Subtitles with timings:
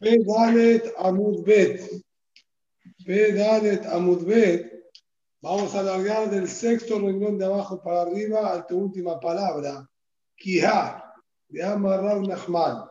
[0.00, 1.90] Pedalet Amudbet.
[3.04, 4.72] Pedalet Amudbet.
[5.42, 9.86] Vamos a alargar del sexto renglón de abajo para arriba a tu última palabra.
[10.36, 11.04] Kihá,
[11.48, 12.88] de Amarrab Nachman.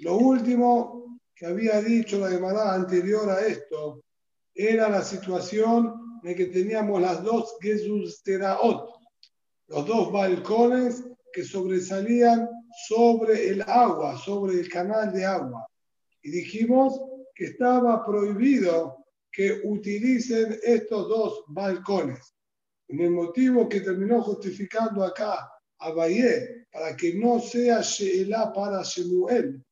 [0.00, 4.02] Lo último que había dicho la Gemara anterior a esto
[4.52, 8.90] era la situación en que teníamos las dos Gezusteraot,
[9.68, 12.48] los dos balcones que sobresalían
[12.88, 15.68] sobre el agua, sobre el canal de agua
[16.22, 17.00] y dijimos
[17.34, 22.34] que estaba prohibido que utilicen estos dos balcones.
[22.88, 28.82] En el motivo que terminó justificando acá a Baye, para que no sea Sheelá para
[28.82, 29.64] Shemuel.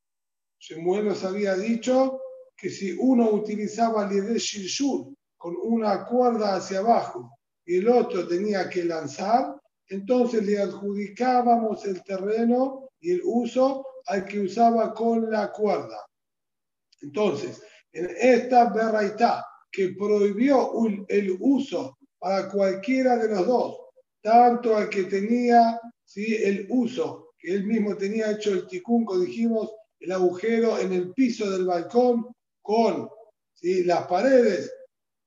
[0.58, 2.20] Shemuel nos había dicho
[2.56, 8.26] que si uno utilizaba el de Shilshur con una cuerda hacia abajo y el otro
[8.26, 9.54] tenía que lanzar,
[9.88, 16.09] entonces le adjudicábamos el terreno y el uso al que usaba con la cuerda.
[17.02, 20.72] Entonces, en esta berraitá que prohibió
[21.08, 23.80] el uso para cualquiera de los dos,
[24.22, 26.36] tanto al que tenía ¿sí?
[26.36, 31.50] el uso, que él mismo tenía hecho el ticunco, dijimos, el agujero en el piso
[31.50, 32.26] del balcón
[32.62, 33.08] con
[33.54, 33.84] ¿sí?
[33.84, 34.72] las paredes,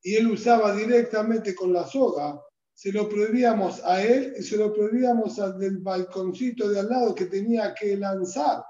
[0.03, 2.39] y él usaba directamente con la soga,
[2.73, 7.15] se lo prohibíamos a él y se lo prohibíamos al del balconcito de al lado
[7.15, 8.63] que tenía que lanzar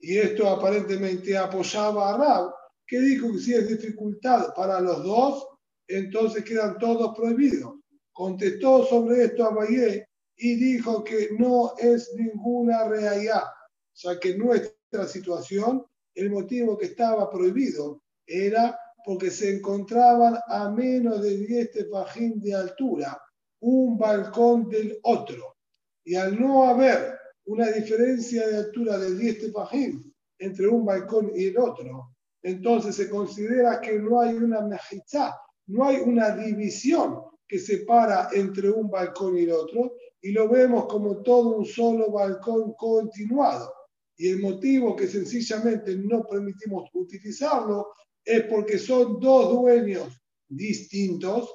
[0.00, 2.54] y esto aparentemente apoyaba a Rab,
[2.86, 5.48] que dijo que si es dificultad para los dos,
[5.86, 7.74] entonces quedan todos prohibidos.
[8.12, 13.44] Contestó sobre esto a Valle y dijo que no es ninguna realidad,
[13.92, 21.22] sea que nuestra situación, el motivo que estaba prohibido era porque se encontraban a menos
[21.22, 23.20] de 10 tefajín de altura,
[23.60, 25.56] un balcón del otro.
[26.04, 27.17] Y al no haber
[27.48, 33.08] una diferencia de altura de 10 tefajim entre un balcón y el otro, entonces se
[33.08, 35.34] considera que no hay una mejizá,
[35.68, 40.86] no hay una división que separa entre un balcón y el otro, y lo vemos
[40.86, 43.72] como todo un solo balcón continuado.
[44.18, 51.54] Y el motivo que sencillamente no permitimos utilizarlo es porque son dos dueños distintos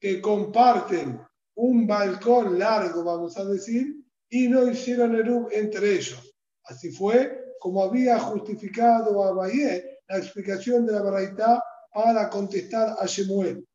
[0.00, 1.20] que comparten
[1.56, 6.34] un balcón largo, vamos a decir, y no hicieron Eruv entre ellos.
[6.64, 13.06] Así fue como había justificado a Bayé la explicación de la Baraitá para contestar a
[13.06, 13.66] Shemuel.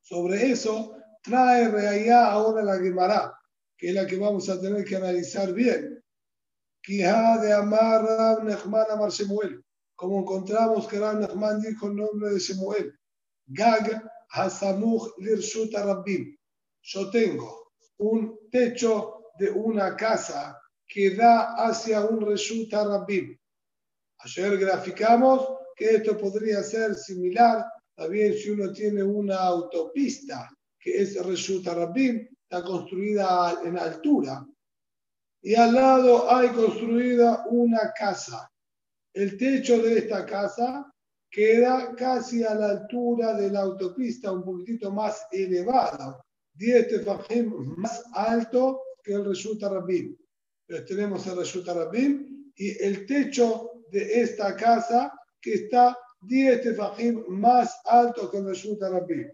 [0.00, 3.38] Sobre eso trae Reayá ahora la Gemara,
[3.76, 6.02] que es la que vamos a tener que analizar bien.
[6.82, 9.64] Quijá de Amar Rab Nechman Amar Shemuel,
[9.94, 12.92] como encontramos que Rab Nechman dijo el nombre de Shemuel.
[13.46, 16.36] Gag Hasamuch Lirshuta Rabbim.
[16.82, 23.36] Yo tengo un techo de una casa que da hacia un resulta Rabbim.
[24.18, 27.64] Ayer graficamos que esto podría ser similar,
[27.96, 34.46] también si uno tiene una autopista que es resulta Rabbim, está construida en altura.
[35.42, 38.50] Y al lado hay construida una casa.
[39.12, 40.90] El techo de esta casa
[41.30, 46.24] queda casi a la altura de la autopista, un poquitito más elevado,
[46.54, 50.16] 10 tefajim más alto el resulta Rabim.
[50.66, 57.24] Entonces tenemos el resulta Rabim y el techo de esta casa que está 10 tefajim
[57.28, 59.30] más alto que el resulta Rabim.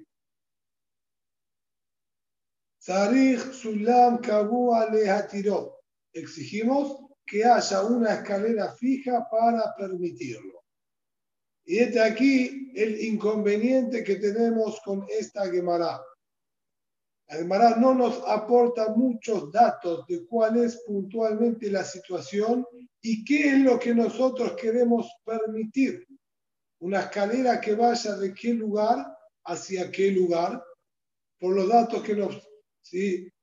[2.78, 5.76] Sarich Sulam Kabua Lehatiró.
[6.12, 10.64] Exigimos que haya una escalera fija para permitirlo.
[11.64, 16.00] Y este aquí el inconveniente que tenemos con esta Gemara.
[17.30, 22.66] La no nos aporta muchos datos de cuál es puntualmente la situación
[23.00, 26.08] y qué es lo que nosotros queremos permitir.
[26.80, 30.60] Una escalera que vaya de qué lugar hacia qué lugar.
[31.38, 32.36] Por los datos que nos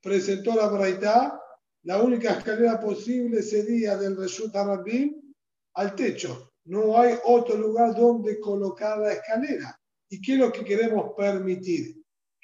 [0.01, 1.41] presentó la Braitá,
[1.83, 5.33] la única escalera posible sería del Reshut Arabim
[5.75, 6.51] al techo.
[6.65, 9.79] No hay otro lugar donde colocar la escalera.
[10.09, 11.95] ¿Y qué es lo que queremos permitir?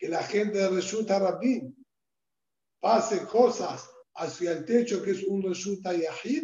[0.03, 1.73] Que la gente de Resulta Rabin
[2.81, 6.43] pase cosas hacia el techo que es un Resulta Yahid,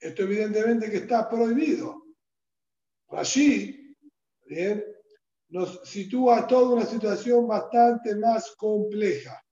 [0.00, 2.04] esto evidentemente que está prohibido.
[3.10, 3.94] Rashi
[4.46, 4.82] bien,
[5.50, 9.44] nos sitúa toda una situación bastante más compleja.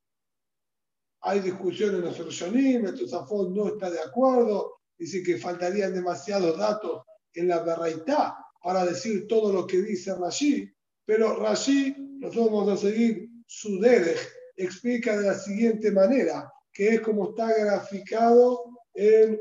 [1.20, 6.56] Hay discusiones en los Rishonim, el Tosafot no está de acuerdo, dice que faltarían demasiados
[6.56, 7.02] datos
[7.34, 10.75] en la Berraitá para decir todo lo que dice Rashi,
[11.06, 14.18] pero Rashi nosotros vamos a seguir su derech,
[14.56, 19.40] explica de la siguiente manera, que es como está graficado en,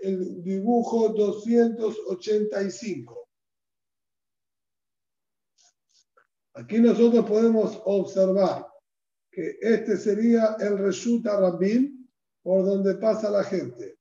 [0.00, 3.28] el dibujo 285.
[6.54, 8.66] Aquí nosotros podemos observar
[9.30, 12.08] que este sería el Reshut Rabbin
[12.42, 13.98] por donde pasa la gente.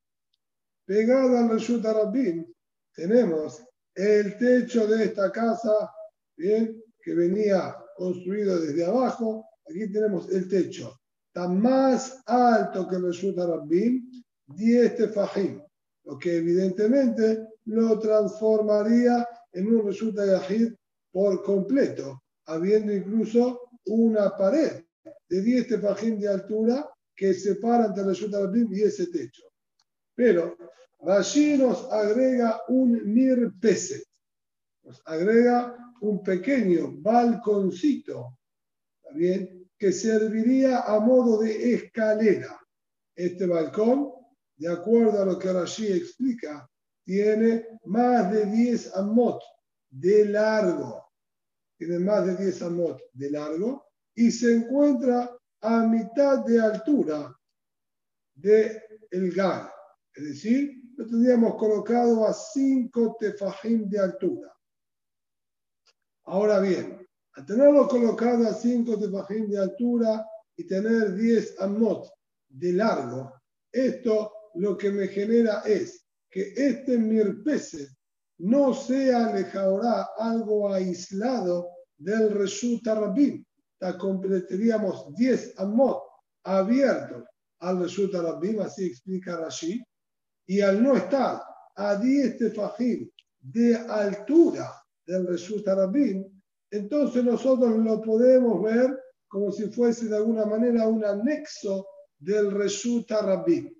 [0.85, 2.55] Pegado al Reshut Rabbin
[2.93, 3.63] tenemos
[3.95, 5.91] el techo de esta casa,
[6.35, 9.45] bien, que venía construido desde abajo.
[9.69, 10.99] Aquí tenemos el techo.
[11.27, 14.09] Está más alto que Reshut Rabbin,
[14.47, 15.61] 10 tefajim,
[16.05, 20.73] lo que evidentemente lo transformaría en un Reshut Yahid
[21.11, 24.83] por completo habiendo incluso una pared
[25.29, 29.43] de 10 tefajim de altura que separa entre el Rabim y ese techo.
[30.15, 30.55] Pero
[31.01, 34.03] Rashi nos agrega un mirpeset,
[34.83, 38.37] nos agrega un pequeño balconcito,
[39.13, 39.69] bien?
[39.77, 42.57] que serviría a modo de escalera.
[43.15, 44.11] Este balcón,
[44.55, 46.69] de acuerdo a lo que Rashi explica,
[47.03, 49.41] tiene más de 10 amot
[49.89, 51.03] de largo
[51.77, 53.85] tiene más de 10 amot de largo
[54.15, 57.37] y se encuentra a mitad de altura
[58.35, 58.81] del
[59.11, 59.71] el gar.
[60.15, 64.55] Es decir, lo tendríamos colocado a 5 tefajim de altura.
[66.25, 70.25] Ahora bien, al tenerlo colocado a 5 tefajim de altura
[70.55, 72.07] y tener 10 amot
[72.47, 73.33] de largo,
[73.71, 77.89] esto lo que me genera es que este mirpese
[78.37, 83.43] no sea ahora algo aislado del Reshut Rabbim.
[83.79, 86.03] Tendríamos 10 amot
[86.43, 87.23] abiertos
[87.59, 89.83] al Reshut Rabbim, así explica Rashi,
[90.45, 91.41] y al no estar
[91.75, 93.09] a 10 tefajim
[93.39, 94.71] de altura
[95.05, 95.65] del Reshut
[96.71, 101.87] entonces nosotros lo podemos ver como si fuese de alguna manera un anexo
[102.17, 103.73] del Reshut Rabbim.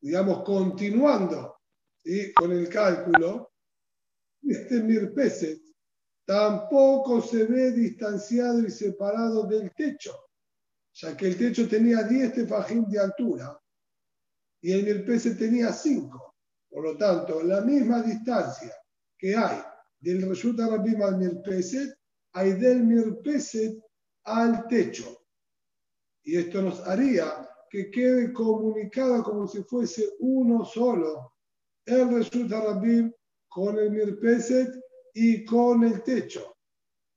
[0.00, 1.60] digamos, continuando
[2.34, 3.52] con el cálculo,
[4.42, 5.60] este Mirpeset
[6.24, 10.27] tampoco se ve distanciado y separado del techo,
[11.00, 13.58] ya que el techo tenía 10 tefajim de altura
[14.60, 16.34] y el Mirpeset tenía 5.
[16.70, 18.74] Por lo tanto, la misma distancia
[19.16, 19.62] que hay
[20.00, 21.96] del resulta Rabim al Mirpeset,
[22.32, 23.78] hay del Mirpeset
[24.24, 25.24] al techo.
[26.24, 31.34] Y esto nos haría que quede comunicado como si fuese uno solo
[31.84, 33.12] el resulta Rabim
[33.48, 34.74] con el Mirpeset
[35.14, 36.56] y con el techo.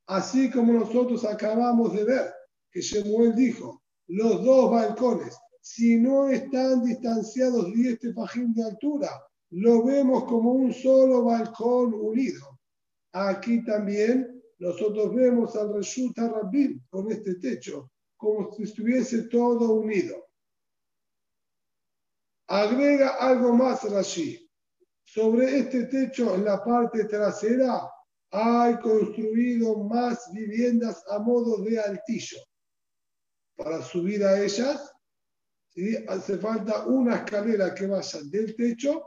[0.06, 2.41] Así como nosotros acabamos de ver
[2.72, 9.10] que Shemuel dijo, los dos balcones, si no están distanciados 10 tefajín de altura,
[9.52, 12.60] lo vemos como un solo balcón unido.
[13.14, 20.16] Aquí también nosotros vemos al Reshuta Rabin con este techo, como si estuviese todo unido.
[22.48, 24.50] Agrega algo más Rashi.
[25.04, 27.90] Sobre este techo, en la parte trasera,
[28.32, 32.38] hay construido más viviendas a modo de altillo.
[33.64, 34.92] Para subir a ellas,
[36.08, 39.06] hace falta una escalera que vaya del techo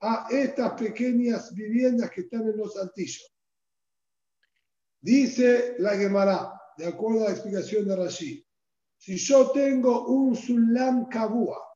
[0.00, 3.34] a estas pequeñas viviendas que están en los altillos.
[5.00, 8.46] Dice la Gemara, de acuerdo a la explicación de Rashi,
[8.98, 11.74] si yo tengo un Sulam Kabua,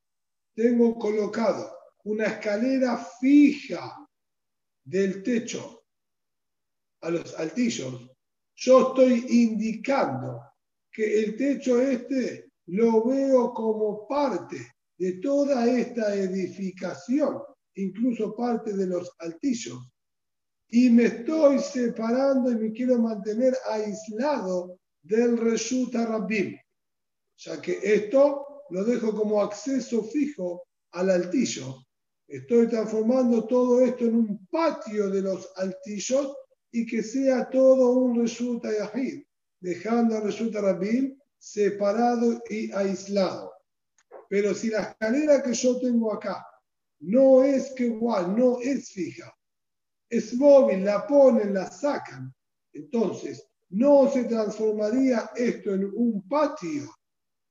[0.55, 1.75] tengo colocado
[2.05, 4.07] una escalera fija
[4.85, 5.87] del techo
[7.01, 8.07] a los altillos,
[8.55, 10.52] yo estoy indicando
[10.93, 14.59] que el techo este lo veo como parte
[14.99, 17.43] de toda esta edificación,
[17.75, 19.79] incluso parte de los altillos,
[20.69, 26.57] y me estoy separando y me quiero mantener aislado del Reshuta Rabbim,
[27.37, 31.85] ya que esto lo dejo como acceso fijo al altillo.
[32.27, 36.35] Estoy transformando todo esto en un patio de los altillos
[36.71, 39.23] y que sea todo un resulta yahid,
[39.63, 43.53] dejando al resulta rabim separado y aislado.
[44.29, 46.45] Pero si la escalera que yo tengo acá
[47.01, 49.35] no es que igual, no es fija,
[50.09, 52.33] es móvil, la ponen, la sacan,
[52.73, 56.95] entonces no se transformaría esto en un patio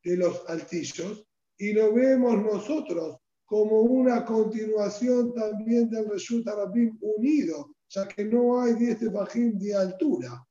[0.04, 1.26] de los altillos
[1.58, 8.62] y lo vemos nosotros como una continuación también del Reshut Arabim unido, ya que no
[8.62, 10.48] hay 10 tefajim de altura.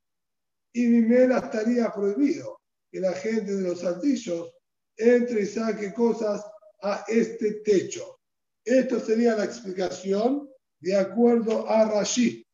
[0.73, 2.61] Y Mimela estaría prohibido
[2.91, 4.53] que la gente de los altillos
[4.97, 6.45] entre y saque cosas
[6.83, 8.21] a este techo.
[8.65, 10.49] Esto sería la explicación
[10.81, 12.47] de acuerdo a Rashi.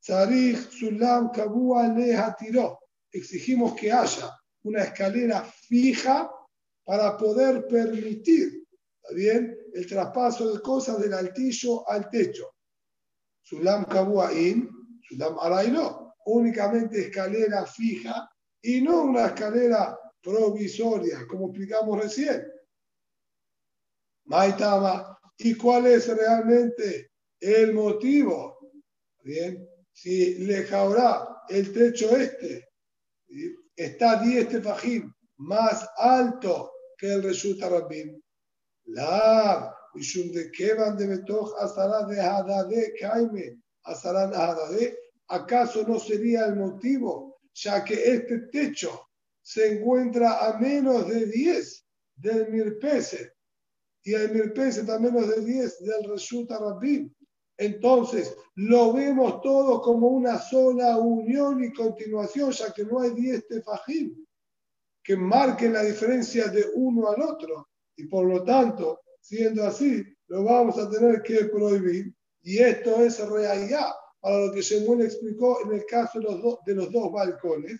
[0.00, 1.94] Sarich Sulam Kabua
[2.38, 2.78] Tiró.
[3.10, 4.30] Exigimos que haya
[4.62, 6.30] una escalera fija
[6.84, 8.66] para poder permitir,
[9.02, 12.54] ¿está bien?, el traspaso de cosas del altillo al techo.
[13.42, 14.70] Sulam Kabuain,
[15.08, 18.28] Sulam Araino, únicamente escalera fija
[18.62, 22.46] y no una escalera provisoria, como explicamos recién.
[24.24, 28.58] Maitama, ¿y cuál es realmente el motivo?
[29.22, 32.68] Bien, si le jaurá el techo este
[33.74, 38.20] está 10 tefajim más alto que el resulta Rabbim.
[38.86, 43.60] La, y de que van de Betoch hasta de Hadade, Kaime,
[45.28, 49.08] ¿acaso no sería el motivo, ya que este techo
[49.42, 53.32] se encuentra a menos de 10 del Mirpese
[54.02, 57.12] y el Mirpese a menos de 10 del resulta Rabbim?
[57.56, 63.48] Entonces, lo vemos todo como una sola unión y continuación, ya que no hay 10
[63.48, 64.24] tefajim
[65.08, 67.70] que marquen la diferencia de uno al otro.
[67.96, 72.14] Y por lo tanto, siendo así, lo vamos a tener que prohibir.
[72.48, 73.90] Y esto es realidad
[74.20, 77.78] para lo que Shemuel explicó en el caso de los, dos, de los dos balcones.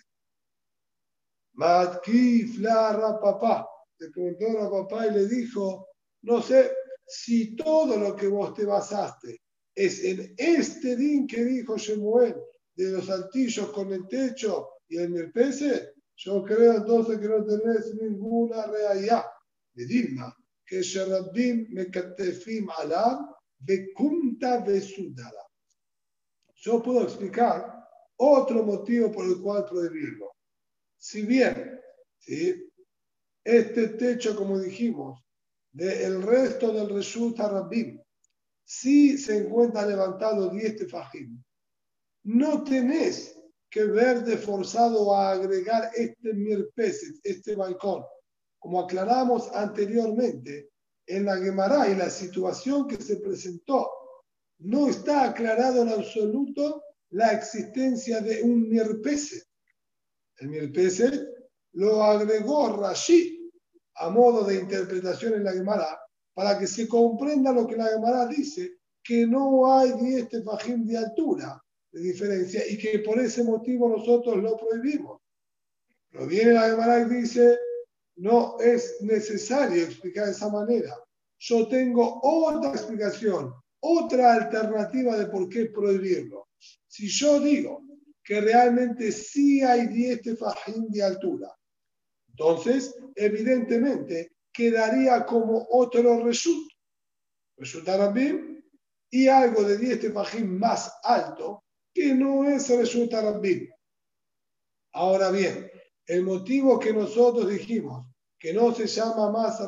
[1.53, 3.67] Matkif la papá.
[3.97, 5.87] Le preguntó a papá y le dijo,
[6.21, 6.71] no sé
[7.07, 9.41] si todo lo que vos te basaste
[9.73, 12.35] es en este din que dijo Shemuel
[12.75, 17.95] de los altillos con el techo y el mirpese, yo creo entonces que no tenés
[17.95, 19.25] ninguna realidad.
[19.73, 20.31] De Dilma,
[20.63, 25.45] que Sherabim Mekatefim Alam Bekunta Besudara.
[26.55, 27.87] Yo puedo explicar
[28.17, 30.31] otro motivo por el cual prohibirlo.
[30.97, 31.79] Si bien
[33.43, 35.21] este techo, como dijimos,
[35.71, 38.01] del resto del Reshut Rabim
[38.69, 41.43] si se encuentra levantado 10 tefajim,
[42.25, 43.35] no tenés
[43.67, 48.05] que verte forzado a agregar este mirpeset, este balcón.
[48.59, 50.69] Como aclaramos anteriormente,
[51.09, 53.89] en la Gemara y la situación que se presentó,
[54.59, 59.43] no está aclarado en absoluto la existencia de un mirpeset.
[60.37, 61.27] El mirpeset
[61.73, 63.51] lo agregó Rashi
[63.95, 65.99] a modo de interpretación en la Gemara
[66.33, 70.97] para que se comprenda lo que la Gemara dice, que no hay 10 tefajim de
[70.97, 71.61] altura
[71.91, 75.21] de diferencia y que por ese motivo nosotros lo prohibimos.
[76.11, 77.57] Pero viene la Gemara y dice,
[78.19, 80.93] no es necesario explicar de esa manera.
[81.37, 86.49] Yo tengo otra explicación, otra alternativa de por qué prohibirlo.
[86.85, 87.81] Si yo digo
[88.21, 91.55] que realmente sí hay 10 tefajim de altura,
[92.27, 96.77] entonces, evidentemente, quedaría como otro resultado.
[97.57, 98.65] Resulta bien
[99.09, 103.69] y algo de 10 tefajim más alto que no es resulta bien.
[104.93, 105.71] Ahora bien,
[106.05, 108.08] el motivo que nosotros dijimos
[108.39, 109.59] que no se llama más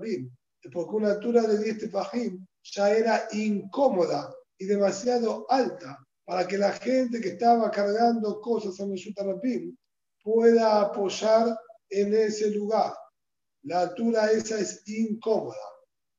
[0.00, 0.30] bien
[0.62, 6.58] es porque una altura de 10 tefajim ya era incómoda y demasiado alta para que
[6.58, 9.78] la gente que estaba cargando cosas en resulta bien
[10.22, 11.56] pueda apoyar
[11.90, 12.92] en ese lugar
[13.66, 15.56] la altura esa es incómoda.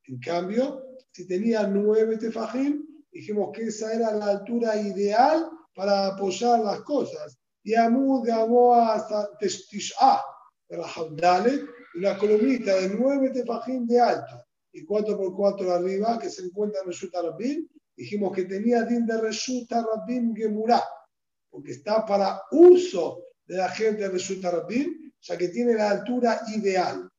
[0.04, 6.60] En cambio, si tenía nueve tefajim, dijimos que esa era la altura ideal para apoyar
[6.60, 7.38] las cosas.
[7.64, 10.22] Y Amud Gamoa hasta Testish'a,
[10.70, 10.88] la
[11.98, 16.82] una columnita de nueve tefajim de alto y cuatro por cuatro arriba, que se encuentra
[16.82, 20.84] en Reshut Rabin, dijimos que tenía din de Reshut Rabin Gemurá,
[21.50, 26.42] porque está para uso de la gente de Reshut Rabin, ya que tiene la altura
[26.56, 27.10] ideal.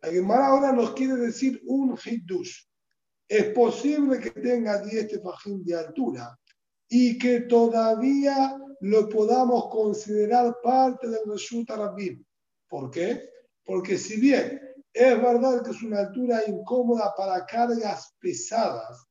[0.00, 2.66] La Gemara ahora nos quiere decir un hidush.
[3.28, 6.38] Es posible que tenga 10 tefajim de altura
[6.88, 12.24] y que todavía lo podamos considerar parte del Reshut Arabim.
[12.68, 13.33] ¿Por qué?
[13.64, 14.60] Porque si bien
[14.92, 19.06] es verdad que es una altura incómoda para cargas pesadas,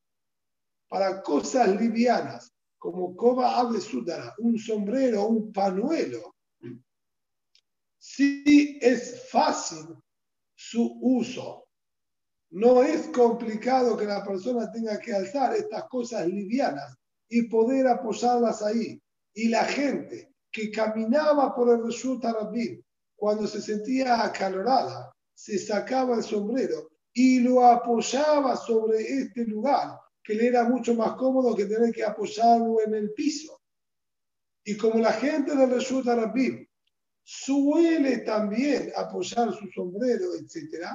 [0.88, 6.36] para cosas livianas, como Koba Ave Sudara, un sombrero, un panuelo,
[7.98, 9.96] sí es fácil
[10.56, 11.68] su uso.
[12.52, 16.96] No es complicado que la persona tenga que alzar estas cosas livianas
[17.28, 19.02] y poder apoyarlas ahí.
[19.34, 22.84] Y la gente que caminaba por el Reshut Arabim,
[23.24, 30.34] cuando se sentía acalorada, se sacaba el sombrero y lo apoyaba sobre este lugar, que
[30.34, 33.62] le era mucho más cómodo que tener que apoyarlo en el piso.
[34.66, 36.68] Y como la gente del Reshut Arabim
[37.24, 40.86] suele también apoyar su sombrero, etc.,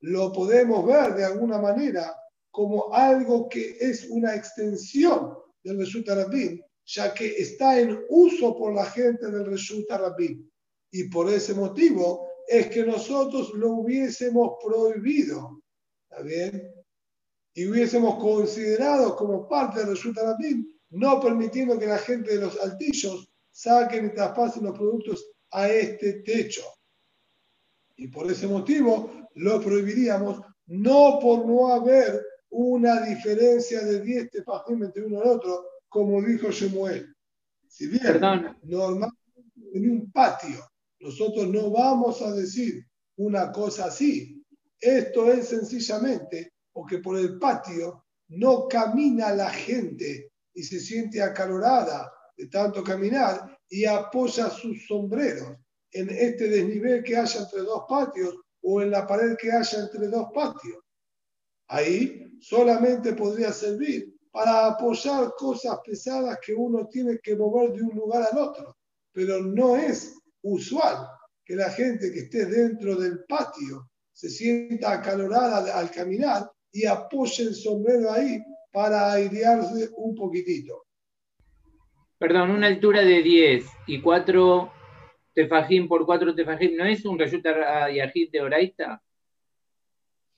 [0.00, 2.16] lo podemos ver de alguna manera
[2.50, 8.72] como algo que es una extensión del Reshut Arabim, ya que está en uso por
[8.72, 10.50] la gente del Reshut Arabim.
[10.90, 15.62] Y por ese motivo es que nosotros lo hubiésemos prohibido,
[16.08, 16.72] ¿está bien?
[17.54, 22.60] Y hubiésemos considerado como parte del Reshut Rabim, no permitiendo que la gente de los
[22.60, 26.62] altillos saquen y traspasen los productos a este techo.
[27.96, 34.84] Y por ese motivo lo prohibiríamos, no por no haber una diferencia de 10 tefajim
[34.84, 37.14] entre uno y otro, como dijo Shemuel.
[37.68, 38.20] Si bien
[38.62, 39.16] normalmente
[39.72, 40.64] en un patio
[41.00, 42.86] nosotros no vamos a decir
[43.16, 44.44] una cosa así,
[44.80, 52.12] esto es sencillamente porque por el patio no camina la gente y se siente acalorada
[52.36, 55.56] de tanto caminar y apoya sus sombreros
[55.92, 60.08] en este desnivel que haya entre dos patios o en la pared que haya entre
[60.08, 60.78] dos patios.
[61.68, 67.96] Ahí solamente podría servir para apoyar cosas pesadas que uno tiene que mover de un
[67.96, 68.76] lugar al otro.
[69.12, 70.14] Pero no es
[70.46, 71.08] usual
[71.44, 77.44] que la gente que esté dentro del patio se sienta acalorada al caminar y apoye
[77.44, 80.84] el sombrero ahí para airearse un poquitito.
[82.18, 84.72] Perdón, una altura de 10 y 4
[85.34, 89.02] tefajín por 4 tefajín, ¿no es un reyuta yajid de Oraita?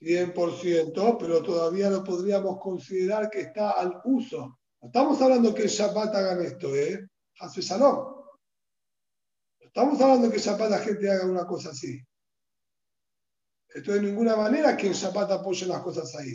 [0.01, 4.59] 100%, pero todavía no podríamos considerar que está al uso.
[4.81, 7.07] estamos hablando que el Shabbat hagan esto, ¿eh?
[7.39, 8.18] Hace Shalom.
[9.69, 12.01] Estamos hablando que el Shabbat la gente haga una cosa así.
[13.67, 16.33] Esto de ninguna manera que en Shabbat apoye las cosas ahí.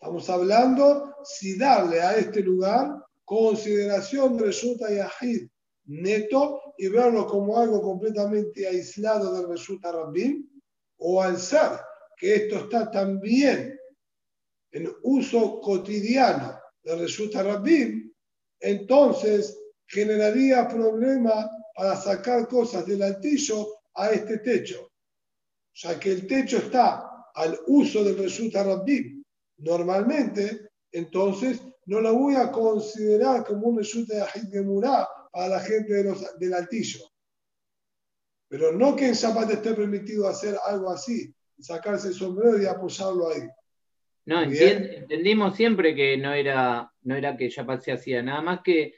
[0.00, 5.48] Estamos hablando si darle a este lugar consideración de Resulta Yahid
[5.86, 10.48] neto y verlo como algo completamente aislado del Resulta Rabbim
[10.98, 11.78] o al ser
[12.16, 13.78] que esto está también
[14.72, 18.12] en uso cotidiano del Resulta Rabbim,
[18.58, 24.90] entonces generaría problema para sacar cosas del altillo a este techo,
[25.74, 29.22] ya que el techo está al uso del Resulta Rabbim
[29.58, 35.92] normalmente, entonces no lo voy a considerar como un resulta de Gemurá para la gente
[35.92, 37.00] de los, del altillo.
[38.48, 43.30] Pero no que en Shabbat esté permitido hacer algo así, sacarse el sombrero y apoyarlo
[43.30, 43.42] ahí.
[44.26, 48.94] No, entendimos siempre que no era, no era que Shabbat se hacía, nada más que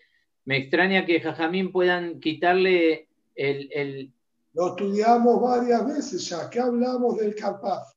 [0.46, 4.12] me extraña que Jajamín puedan quitarle el, el...
[4.52, 7.92] Lo estudiamos varias veces ya, que hablamos del Karpaf.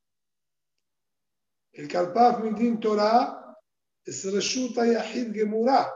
[1.72, 3.56] El Karpaf Midin Torah
[4.04, 5.94] es Reshuta Yahid Gemurah.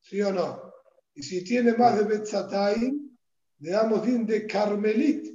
[0.00, 0.72] ¿Sí o no?
[1.14, 3.16] Y si tiene más de Betzatayim,
[3.60, 5.32] le damos din de Carmelit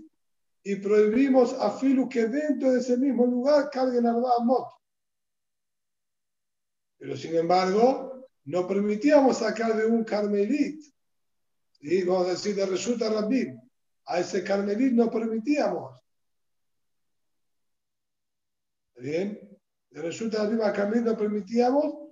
[0.62, 4.68] y prohibimos a Filu que dentro de ese mismo lugar carguen Arba Mot.
[6.98, 8.09] Pero sin embargo,
[8.50, 10.84] no permitíamos sacar de un Carmelit,
[11.82, 13.62] y vamos a decir de Resulta Rabbim,
[14.08, 16.02] a ese Carmelit no permitíamos.
[18.96, 19.40] Bien,
[19.92, 22.10] de Resulta Rabbim a Carmelit no permitíamos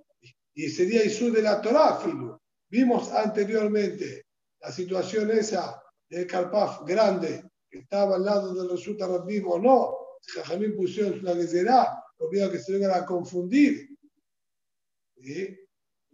[0.54, 2.38] y sería Isú de la Torah, Filu.
[2.70, 4.26] Vimos anteriormente
[4.60, 9.98] la situación esa del Carpaf grande que estaba al lado del Resulta Rabbim o no.
[10.34, 13.88] Jajamín pusieron una será, lo pido que se vengan a confundir.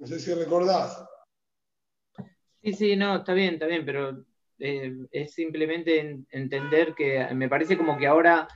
[0.04, 1.02] No sé si recordás.
[2.62, 4.22] Sí, sí, no, está bien, está bien, pero
[4.58, 8.46] eh, es simplemente entender que me parece como que ahora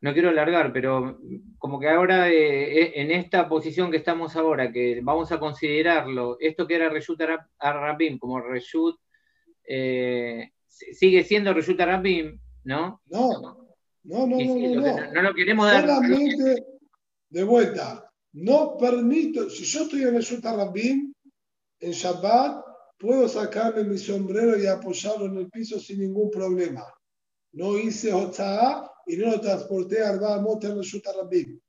[0.00, 1.20] no quiero alargar, pero
[1.58, 6.38] como que ahora eh, eh, en esta posición que estamos ahora, que vamos a considerarlo,
[6.40, 7.20] esto que era Reshut
[7.58, 8.98] Arabim como Reshut,
[9.68, 13.02] eh, sigue siendo Reshut Arabim, ¿no?
[13.04, 13.68] No, no,
[14.02, 15.82] no, no, no, no, lo queremos dar.
[15.82, 16.64] Solamente,
[17.28, 21.14] de vuelta, no permito, si yo estoy en Reshut Arabim,
[21.80, 22.64] en Shabbat,
[22.98, 26.84] puedo sacarme mi sombrero y apoyarlo en el piso sin ningún problema.
[27.52, 31.60] No hice Hotzah y no lo transporté a Arba Mota en Reshut Rabim.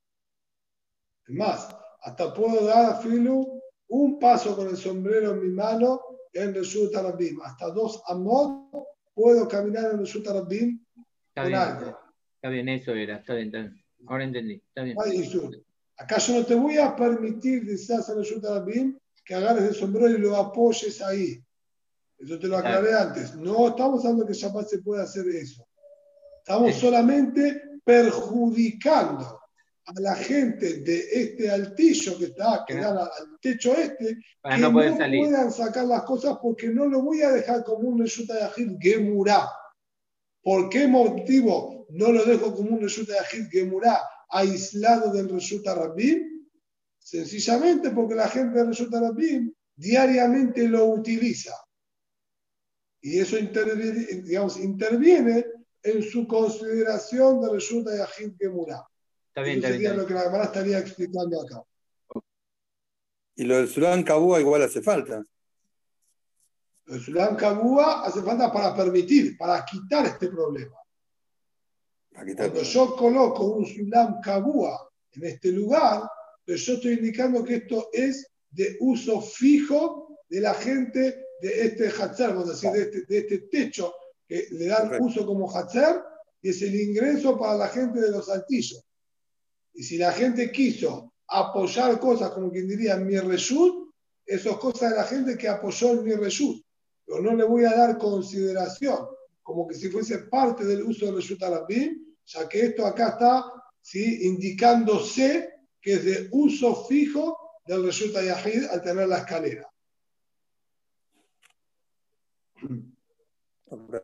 [1.28, 6.02] Es más, hasta puedo dar a Filu un paso con el sombrero en mi mano
[6.34, 7.42] en Reshut Rabim.
[7.44, 8.72] Hasta dos amot
[9.14, 10.84] puedo caminar en Reshut Rabim
[11.36, 11.96] con algo.
[12.36, 13.86] Está bien, eso era, está bien, está bien.
[14.08, 14.56] Ahora entendí.
[14.56, 14.96] Está bien.
[15.98, 20.36] ¿Acaso no te voy a permitir, decías Reshut Rabim, que agarres el sombrero y lo
[20.36, 21.42] apoyes ahí?
[22.18, 23.36] Eso te lo aclaré antes.
[23.36, 25.66] No estamos hablando que Shabbat se puede hacer eso.
[26.40, 29.40] Estamos solamente perjudicando
[29.86, 34.74] a la gente de este altillo que está, que da al techo este, que no,
[34.74, 39.48] puedan sacar las cosas porque no lo voy a dejar como un Reshuta Yahid Gemurá.
[40.42, 44.00] ¿Por qué motivo no lo dejo como un Reshuta Yahid Gemurá
[44.30, 46.48] aislado del Reshuta Rabbim?
[46.98, 51.54] Sencillamente porque la gente del Reshuta Rabbim diariamente lo utiliza.
[53.02, 53.92] Y eso interviene,
[54.24, 55.46] digamos, interviene
[55.84, 58.84] en su consideración de resulta Yahid Gemurah.
[59.28, 59.74] Está bien, Eso está bien.
[59.74, 61.64] sería está lo que la Gemara estaría explicando acá.
[63.36, 65.24] Y lo del Sulam Kabua igual hace falta.
[66.88, 70.76] El Sulam Kabua hace falta para permitir, para quitar este problema.
[72.16, 76.04] Cuando yo coloco un Sulam Kabua en este lugar,
[76.46, 81.90] pues yo estoy indicando que esto es de uso fijo de la gente de este
[81.90, 83.94] Hatzer, vamos a decir, de este, de este techo
[84.28, 85.06] que le dan Correcto.
[85.06, 86.02] uso como Hatzer,
[86.42, 88.82] y es el ingreso para la gente de los altillos.
[89.74, 93.90] Y si la gente quiso apoyar cosas, como quien diría, mi reshut,
[94.26, 96.64] eso es cosa de la gente que apoyó el mi reshut.
[97.06, 99.06] Pero no le voy a dar consideración,
[99.44, 103.52] como que si fuese parte del uso del reshut arabim, ya que esto acá está
[103.82, 104.28] ¿sí?
[104.28, 109.70] indicándose que es de uso fijo del reshut yahid al tener la escalera.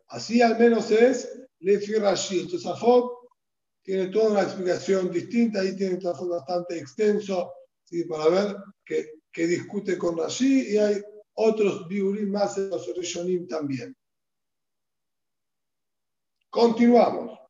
[0.07, 2.41] Así al menos es Lefi Rashi.
[2.41, 3.29] El Tosafot
[3.81, 7.51] tiene toda una explicación distinta, ahí tiene un Tosafot bastante extenso
[7.83, 8.03] ¿sí?
[8.05, 8.55] para ver
[8.85, 11.01] que, que discute con Rashi y hay
[11.33, 13.95] otros biurim más en los Rishonim también.
[16.49, 17.40] Continuamos.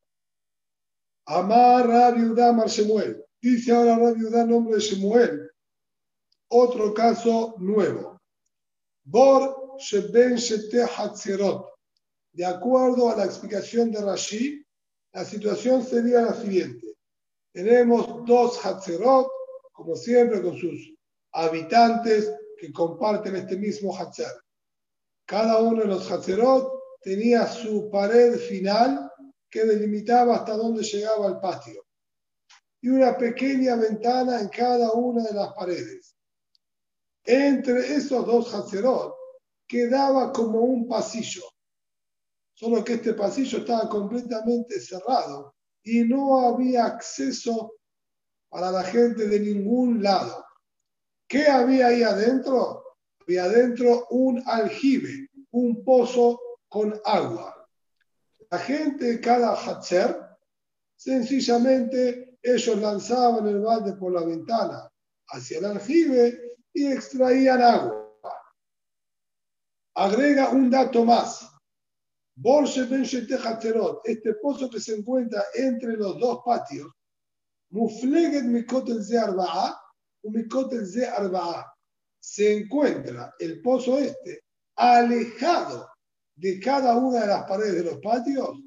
[1.26, 3.24] Amar Rabbi Udá Mar Shemuel.
[3.42, 5.52] Dice ahora Rabbi Udá nombre de Shemuel.
[6.50, 8.20] Otro caso nuevo.
[9.04, 11.68] Bor Sheben Shete Hatzerot.
[12.34, 14.66] De acuerdo a la explicación de Rashi,
[15.14, 16.96] la situación sería la siguiente.
[17.54, 19.28] Tenemos dos Hatzerot,
[19.74, 20.94] como siempre, con sus
[21.34, 24.32] habitantes que comparten este mismo Hatzer.
[25.26, 29.11] Cada uno de los Hatzerot tenía su pared final
[29.52, 31.86] que delimitaba hasta dónde llegaba el patio.
[32.82, 36.16] Y una pequeña ventana en cada una de las paredes.
[37.24, 39.14] Entre esos dos Hatzerot
[39.68, 41.44] quedaba como un pasillo
[42.62, 47.74] solo que este pasillo estaba completamente cerrado y no había acceso
[48.50, 50.46] para la gente de ningún lado.
[51.28, 52.84] ¿Qué había ahí adentro?
[53.22, 57.61] Había adentro un aljibe, un pozo con agua.
[58.52, 60.20] La gente de cada Hatzer,
[60.98, 64.92] sencillamente ellos lanzaban el balde por la ventana
[65.30, 68.14] hacia el aljibe y extraían agua.
[69.96, 71.48] Agrega un dato más.
[74.04, 76.92] Este pozo que se encuentra entre los dos patios,
[77.70, 79.80] Mufleget Mikotel Ze Arba'a,
[80.24, 80.86] u Mikotel
[82.20, 84.44] se encuentra el pozo este
[84.76, 85.91] alejado
[86.42, 88.60] de cada una de las paredes de los patios,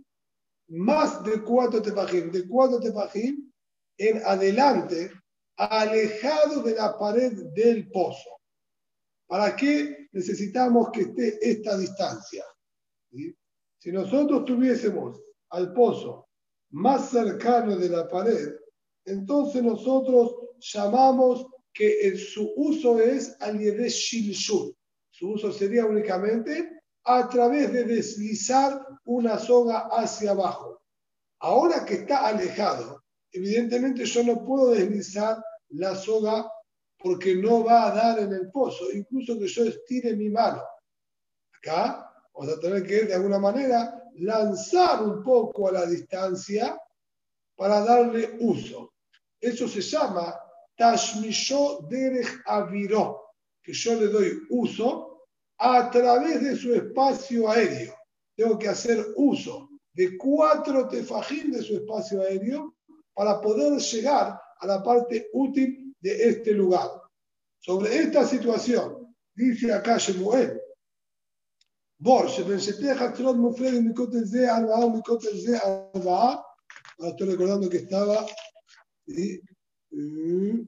[0.69, 3.51] más de cuatro tefajim, de cuatro tefajim
[3.99, 5.11] en adelante,
[5.57, 8.31] alejado de la pared del pozo.
[9.27, 12.45] ¿Para qué necesitamos que esté esta distancia?
[13.11, 16.29] Si nosotros tuviésemos al pozo
[16.71, 18.55] más cercano de la pared,
[19.05, 24.77] entonces nosotros llamamos que su uso es al de shilshul.
[25.11, 30.81] Su uso sería únicamente a través de deslizar una soga hacia abajo.
[31.41, 36.51] Ahora que está alejado, evidentemente yo no puedo deslizar la soga
[36.99, 40.63] porque no va a dar en el pozo, incluso que yo estire mi mano.
[41.59, 46.79] Acá vamos a tener que, de alguna manera, lanzar un poco a la distancia
[47.57, 48.95] para darle uso.
[49.39, 50.35] Eso se llama
[50.77, 55.14] Tashmisho Derech Aviró, que yo le doy uso
[55.65, 57.95] a través de su espacio aéreo.
[58.37, 62.75] Tengo que hacer uso de cuatro tefajín de su espacio aéreo
[63.15, 66.91] para poder llegar a la parte útil de este lugar.
[67.61, 70.61] Sobre esta situación, dice acá Shemuel,
[72.07, 72.29] Ahora
[77.11, 78.27] estoy recordando que estaba
[79.07, 79.41] ¿sí?
[79.91, 80.61] Mm.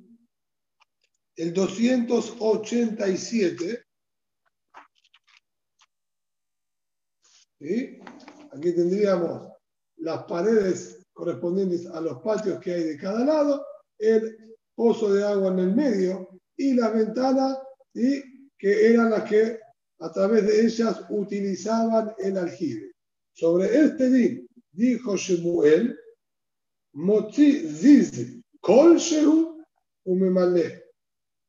[1.37, 3.86] el 287
[7.61, 9.49] aquí tendríamos
[9.99, 13.65] las paredes correspondientes a los patios que hay de cada lado,
[13.99, 14.37] el
[14.75, 17.59] pozo de agua en el medio y las ventanas
[17.95, 18.23] ¿sí?
[18.59, 19.59] que eran las que
[20.01, 22.93] a través de ellas utilizaban el aljibe.
[23.33, 25.99] Sobre este din, dijo Shemuel,
[26.93, 29.63] Motzi ziz kol shehu
[30.05, 30.83] umemale.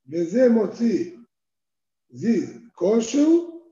[0.03, 1.17] Desde Motzi
[2.13, 3.01] ziz kol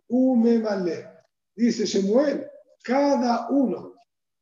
[0.08, 1.15] umemale.
[1.56, 2.48] Dice Shemuel,
[2.84, 3.96] cada uno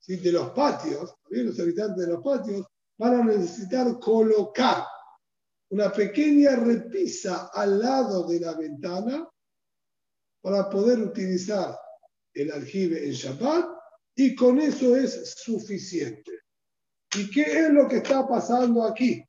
[0.08, 2.66] de los patios, los habitantes de los patios,
[2.98, 4.84] van a necesitar colocar
[5.70, 9.28] una pequeña repisa al lado de la ventana
[10.42, 11.78] para poder utilizar
[12.34, 13.66] el aljibe en Shabbat
[14.16, 16.32] y con eso es suficiente.
[17.16, 19.24] ¿Y qué es lo que está pasando aquí?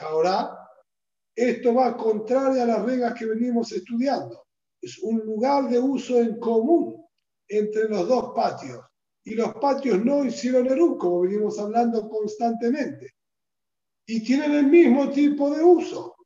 [0.00, 0.56] ahora,
[1.34, 4.46] esto va contrario a las reglas que venimos estudiando.
[4.80, 6.97] Es un lugar de uso en común
[7.48, 8.84] entre los dos patios.
[9.24, 13.14] Y los patios no hicieron Eru, como venimos hablando constantemente.
[14.06, 16.16] Y tienen el mismo tipo de uso.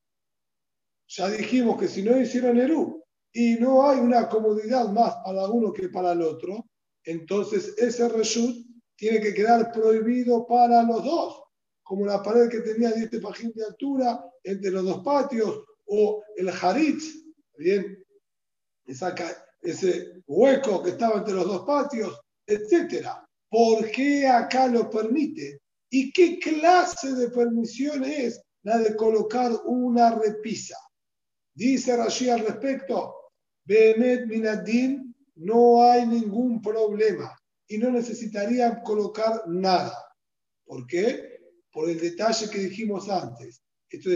[1.09, 5.73] Ya dijimos que si no hicieron Eru y no hay una comodidad más para uno
[5.73, 6.67] que para el otro,
[7.05, 11.43] entonces ese reshut tiene que quedar prohibido para los dos,
[11.83, 16.49] como la pared que tenía 10 páginas de altura entre los dos patios o el
[16.49, 17.13] haritz,
[17.59, 18.05] bien,
[19.63, 23.07] ese hueco que estaba entre los dos patios, etc.
[23.49, 25.61] ¿Por qué acá lo permite?
[25.91, 30.77] ¿Y qué clase de permisión es la de colocar una repisa?
[31.55, 33.15] Dice Rashi al respecto,
[33.65, 39.97] Behemet Minadin, no hay ningún problema y no necesitarían colocar nada.
[40.65, 41.39] ¿Por qué?
[41.71, 43.63] Por el detalle que dijimos antes.
[43.89, 44.11] Esto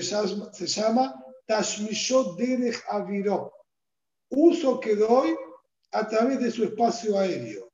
[0.52, 1.14] se llama
[1.46, 3.52] Tashmishot Derech Aviró.
[4.30, 5.34] Uso que doy
[5.92, 7.70] a través de su espacio aéreo.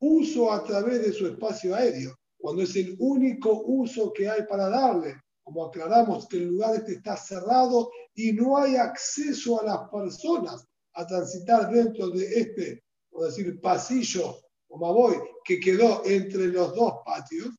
[0.00, 2.14] Uso a través de su espacio aéreo.
[2.38, 5.14] Cuando es el único uso que hay para darle.
[5.42, 10.64] Como aclaramos que el lugar este está cerrado y no hay acceso a las personas
[10.94, 14.36] a transitar dentro de este, por decir, pasillo
[14.68, 17.54] como voy, que quedó entre los dos patios,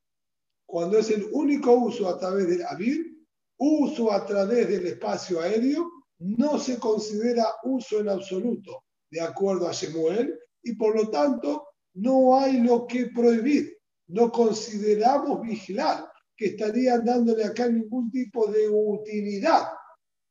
[0.65, 3.25] cuando es el único uso a través del avir,
[3.57, 9.71] uso a través del espacio aéreo, no se considera uso en absoluto, de acuerdo a
[9.71, 13.77] Shemuel, y por lo tanto no hay lo que prohibir.
[14.07, 19.67] No consideramos vigilar que estarían dándole acá ningún tipo de utilidad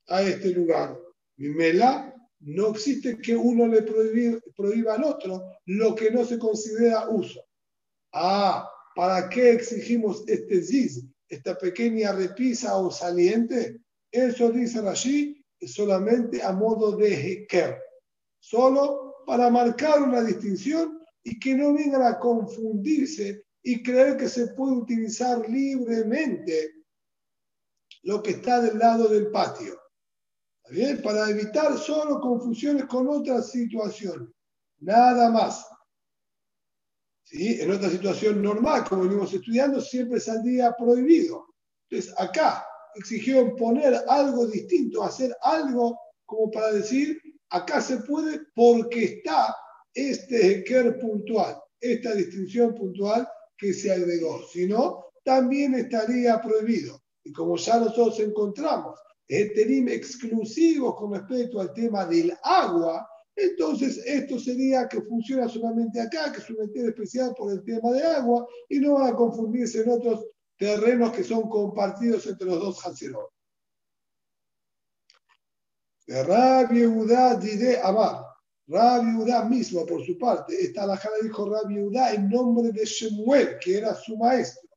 [0.09, 0.99] a este lugar.
[1.37, 7.41] Mimela, no existe que uno le prohíba, al otro lo que no se considera uso.
[8.13, 13.81] Ah, ¿para qué exigimos este ziz, esta pequeña repisa o saliente?
[14.11, 17.81] Eso dice allí solamente a modo de heker,
[18.41, 24.49] solo para marcar una distinción y que no vengan a confundirse y creer que se
[24.49, 26.75] puede utilizar libremente
[28.03, 29.81] lo que está del lado del patio.
[30.71, 31.03] bien?
[31.03, 34.29] Para evitar solo confusiones con otras situaciones.
[34.79, 35.67] Nada más.
[37.25, 37.61] ¿Sí?
[37.61, 41.53] En otra situación normal, como venimos estudiando, siempre saldría prohibido.
[41.89, 42.65] Entonces, acá
[42.99, 49.55] exigió poner algo distinto, hacer algo como para decir, acá se puede porque está
[49.95, 54.43] este Eker puntual, esta distinción puntual que se agregó.
[54.53, 57.01] Si no, también estaría prohibido.
[57.25, 64.39] Y como ya nosotros encontramos terim exclusivos con respecto al tema del agua, entonces esto
[64.39, 68.79] sería que funciona solamente acá, que es un especial por el tema de agua, y
[68.79, 70.27] no va a confundirse en otros
[70.57, 73.31] terrenos que son compartidos entre los dos Hazerot.
[76.09, 78.25] Rabbi Yehuda diré Amar.
[78.69, 83.59] Rabbi Yehuda mismo, por su parte, esta la dijo Rabbi Yehuda en nombre de Shemuel,
[83.61, 84.69] que era su maestro.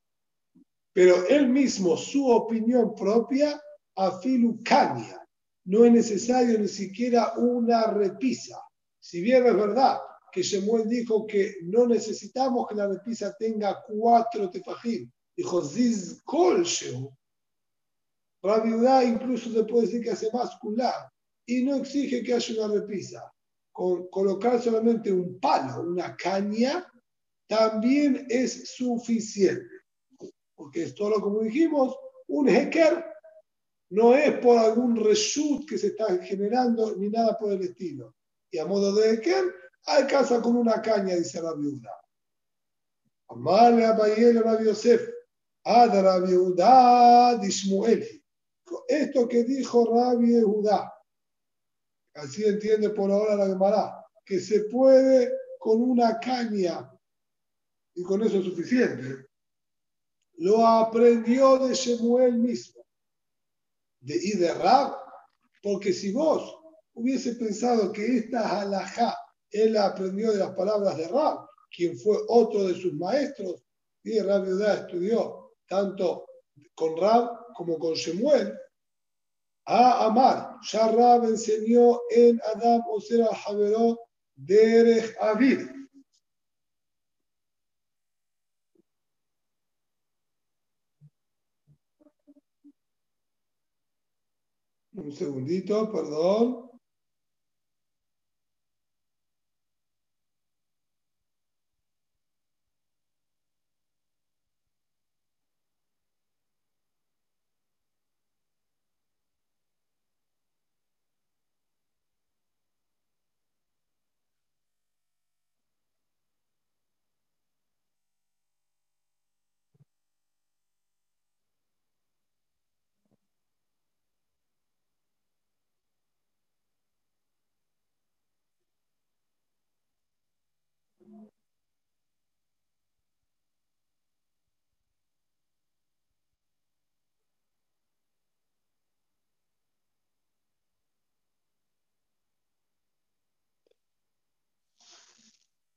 [0.92, 3.62] Pero él mismo, su opinión propia,
[3.96, 5.24] afilu cania.
[5.66, 8.60] No es necesario ni siquiera una repisa.
[9.00, 10.00] Si bien es verdad
[10.32, 17.16] que Shemuel dijo que no necesitamos que la repisa tenga cuatro tefajim, dijo Ziz Kolsheu.
[18.44, 18.72] Rabbi
[19.06, 20.58] incluso se puede decir que hace más
[21.46, 23.34] y no exige que haya una repisa.
[23.72, 26.86] Con colocar solamente un palo, una caña,
[27.48, 29.76] también es suficiente.
[30.56, 31.96] Porque es todo, como dijimos,
[32.28, 33.06] un heker
[33.92, 38.16] no es por algún reshoot que se está generando ni nada por el estilo.
[38.52, 39.46] Y a modo de heker,
[39.86, 41.92] alcanza con una caña, dice la viuda.
[43.30, 45.19] Amale a Rabbi Yosef.
[45.70, 47.40] Ad Rabbi Judá
[48.88, 50.92] Esto que dijo Rabbi Judá,
[52.16, 56.92] así entiende por ahora la Gemara, que se puede con una caña.
[57.94, 59.28] Y con eso es suficiente.
[60.38, 62.84] Lo aprendió de Shemuel mismo,
[64.00, 64.96] de y Rab,
[65.62, 66.58] porque si vos
[66.94, 69.16] hubiese pensado que esta halajá
[69.52, 73.64] él aprendió de las palabras de Rab, quien fue otro de sus maestros,
[74.04, 75.39] y Rabbi Judá estudió
[75.70, 76.26] tanto
[76.76, 78.54] con Rab como con Shemuel,
[79.66, 80.56] a amar.
[80.64, 84.00] Ya Rab enseñó en Adam Osera Javeró
[84.36, 85.60] Derech Avid.
[94.94, 96.69] Un segundito, perdón.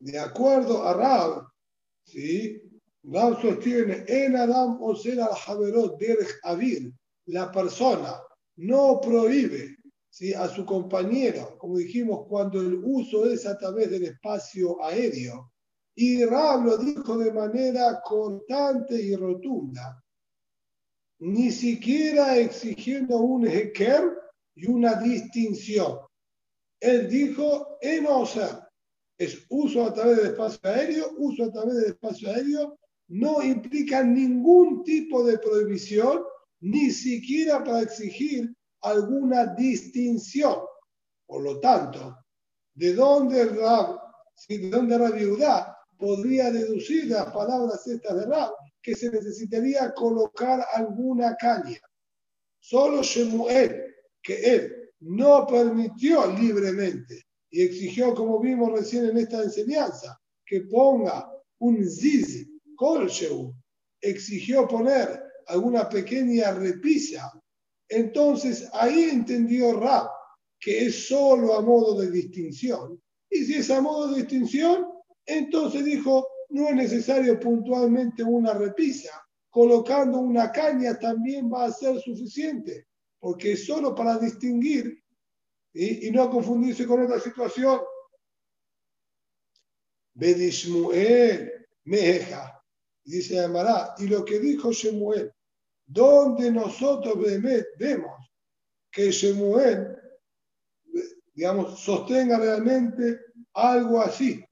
[0.03, 1.47] De acuerdo a Rab,
[2.05, 2.61] ¿sí?
[3.05, 6.93] Rab sostiene, en Adam o al Javerot derech avir,
[7.27, 8.21] la persona
[8.57, 9.77] no prohíbe
[10.11, 10.35] ¿sí?
[10.35, 15.53] a su compañero, como dijimos, cuando el uso es a través del espacio aéreo.
[15.95, 20.03] Y Rab lo dijo de manera cortante y rotunda,
[21.21, 24.19] ni siquiera exigiendo un heker
[24.57, 25.99] y una distinción.
[26.81, 28.62] Él dijo, en ser,
[29.25, 34.03] es uso a través del espacio aéreo, uso a través del espacio aéreo, no implica
[34.03, 36.25] ningún tipo de prohibición,
[36.61, 40.57] ni siquiera para exigir alguna distinción.
[41.27, 42.17] Por lo tanto,
[42.75, 44.01] ¿de dónde Rab,
[44.49, 48.53] de dónde Rab podría deducir las palabras estas de Rab?
[48.83, 51.79] Que se necesitaría colocar alguna caña.
[52.59, 60.19] Solo Shemuel, que él no permitió libremente y exigió, como vimos recién en esta enseñanza,
[60.45, 63.55] que ponga un ziz, colcheu,
[64.01, 67.31] exigió poner alguna pequeña repisa.
[67.89, 70.09] Entonces ahí entendió Rab
[70.59, 73.01] que es solo a modo de distinción.
[73.29, 74.87] Y si es a modo de distinción,
[75.27, 79.11] entonces dijo, no es necesario puntualmente una repisa.
[79.51, 82.87] Colocando una caña también va a ser suficiente,
[83.19, 85.02] porque es solo para distinguir
[85.75, 87.81] y no confundirse con otra situación.
[90.15, 92.63] Bedishmuel Meja,
[93.05, 95.33] dice Amará, y lo que dijo Shemuel,
[95.87, 97.15] donde nosotros
[97.79, 98.33] vemos
[98.91, 99.97] que Shemuel,
[101.35, 103.21] digamos, sostenga realmente
[103.55, 104.45] algo así.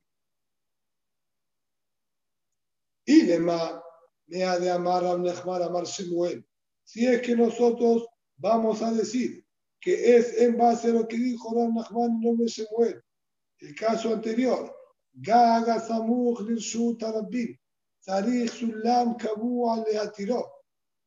[3.05, 3.83] Y lema
[4.27, 6.47] me ha de amar a amar Shemuel.
[6.85, 8.07] Si es que nosotros
[8.37, 9.45] vamos a decir
[9.81, 13.01] que es en base a lo que dijo Ram Nachman no me se muere.
[13.59, 14.75] El caso anterior,
[15.13, 17.57] Gaga Samuch Lirshut Arabim,
[17.99, 20.51] Sarich Sulam Kabu Aleatiró,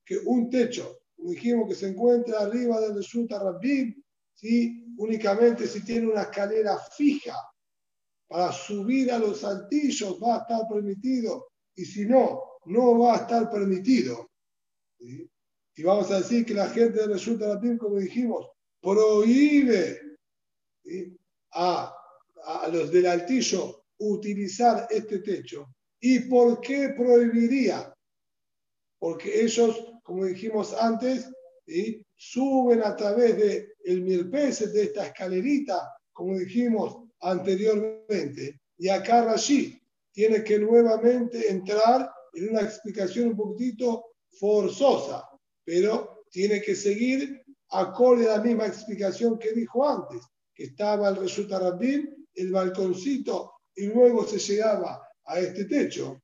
[0.04, 4.84] que un techo, dijimos que se encuentra arriba del Lirshut Arabim, ¿sí?
[4.98, 7.36] únicamente si tiene una escalera fija
[8.28, 13.18] para subir a los altillos va a estar permitido, y si no, no va a
[13.18, 14.32] estar permitido.
[15.00, 18.53] Y vamos a decir que la gente del Lirshut Arabim, como dijimos,
[18.84, 20.18] prohíbe
[21.54, 21.96] a,
[22.72, 25.74] los del altillo utilizar este techo.
[26.02, 27.94] ¿Y por qué prohibiría?
[29.00, 31.30] Porque ellos, como dijimos antes,
[32.16, 38.60] suben a través del el mirpeces de esta escalerita, como dijimos anteriormente.
[38.78, 45.24] Y acá Rashi tiene que nuevamente entrar en una explicación un poquitito forzosa,
[45.64, 47.43] pero tiene que seguir
[47.74, 50.22] acorde a la misma explicación que dijo antes,
[50.54, 56.22] que estaba el Resulta Rabin, el balconcito, y luego se llegaba a este techo.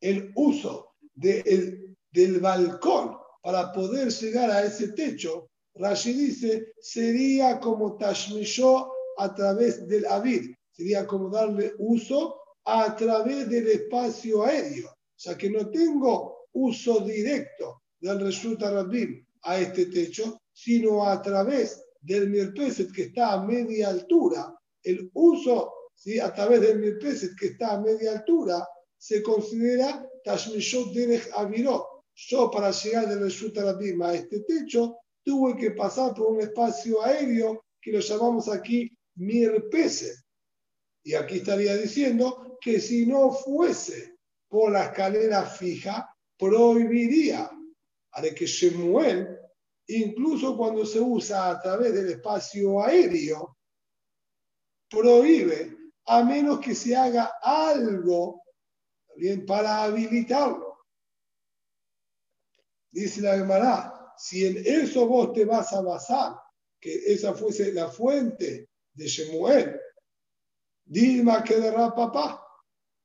[0.00, 8.90] El uso del balcón para poder llegar a ese techo, Rashi dice, sería como Tashmishó
[9.18, 14.88] a través del Avid, sería como darle uso a través del espacio aéreo.
[14.88, 21.20] O sea que no tengo uso directo del Resulta Rabin a este techo, sino a
[21.20, 24.56] través del mirpeset que está a media altura.
[24.82, 26.18] El uso ¿sí?
[26.18, 31.84] a través del mirpeset que está a media altura se considera Tashmishot Derech Avirot.
[32.14, 37.66] Yo para llegar del Reshut a este techo tuve que pasar por un espacio aéreo
[37.78, 40.16] que lo llamamos aquí mirpeset.
[41.04, 44.16] Y aquí estaría diciendo que si no fuese
[44.48, 47.50] por la escalera fija, prohibiría
[48.12, 49.35] a que Shemuel
[49.88, 53.56] incluso cuando se usa a través del espacio aéreo,
[54.88, 55.76] prohíbe
[56.06, 58.42] a menos que se haga algo
[59.16, 60.86] bien para habilitarlo.
[62.90, 66.36] Dice la Gemara, si en eso vos te vas a basar,
[66.80, 69.80] que esa fuese la fuente de Shemuel,
[70.88, 72.40] Dilma que de papá.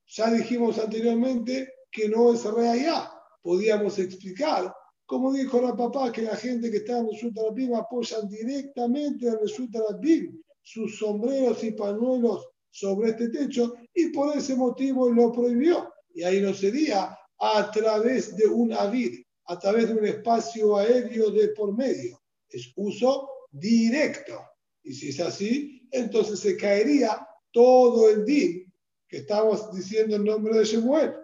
[0.05, 3.09] Ya dijimos anteriormente que no es real.
[3.41, 4.71] Podíamos explicar
[5.11, 9.39] como dijo la papá, que la gente que está en el Rabim apoyan directamente en
[9.41, 15.93] el Rabim sus sombreros y pañuelos sobre este techo y por ese motivo lo prohibió.
[16.13, 21.29] Y ahí no sería a través de un avid, a través de un espacio aéreo
[21.29, 22.17] de por medio.
[22.47, 24.41] Es uso directo.
[24.81, 28.73] Y si es así, entonces se caería todo el din
[29.09, 31.15] que estamos diciendo en nombre de Shemuel.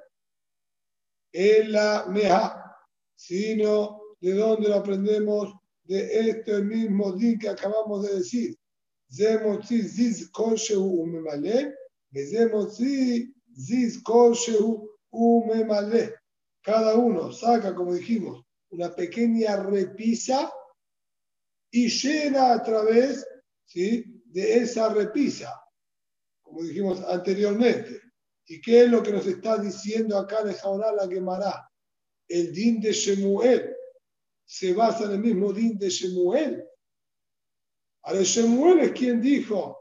[1.31, 2.66] En la meja
[3.18, 5.53] sino de dónde lo aprendemos
[5.84, 8.57] de este mismo día que acabamos de decir.
[16.61, 20.51] Cada uno saca, como dijimos, una pequeña repisa
[21.72, 23.26] y llena a través
[23.65, 24.22] ¿sí?
[24.26, 25.53] de esa repisa,
[26.41, 28.01] como dijimos anteriormente.
[28.45, 31.66] ¿Y qué es lo que nos está diciendo acá de Jaurá la Gemara?
[32.28, 33.75] El din de Shemuel
[34.45, 36.63] se basa en el mismo din de Shemuel.
[38.03, 39.78] Ahora, Shemuel es quien dijo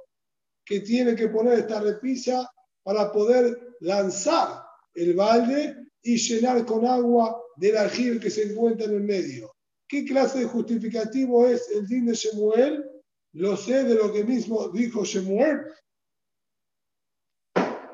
[0.65, 2.51] que tiene que poner esta repisa
[2.83, 8.95] para poder lanzar el balde y llenar con agua del argil que se encuentra en
[8.95, 9.55] el medio.
[9.89, 12.85] ¿Qué clase de justificativo es el din de Shemuel?
[13.33, 15.61] Lo sé de lo que mismo dijo Shemuel.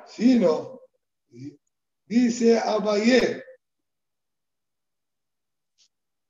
[0.06, 0.40] Sí.
[2.06, 3.41] Dice Abayé.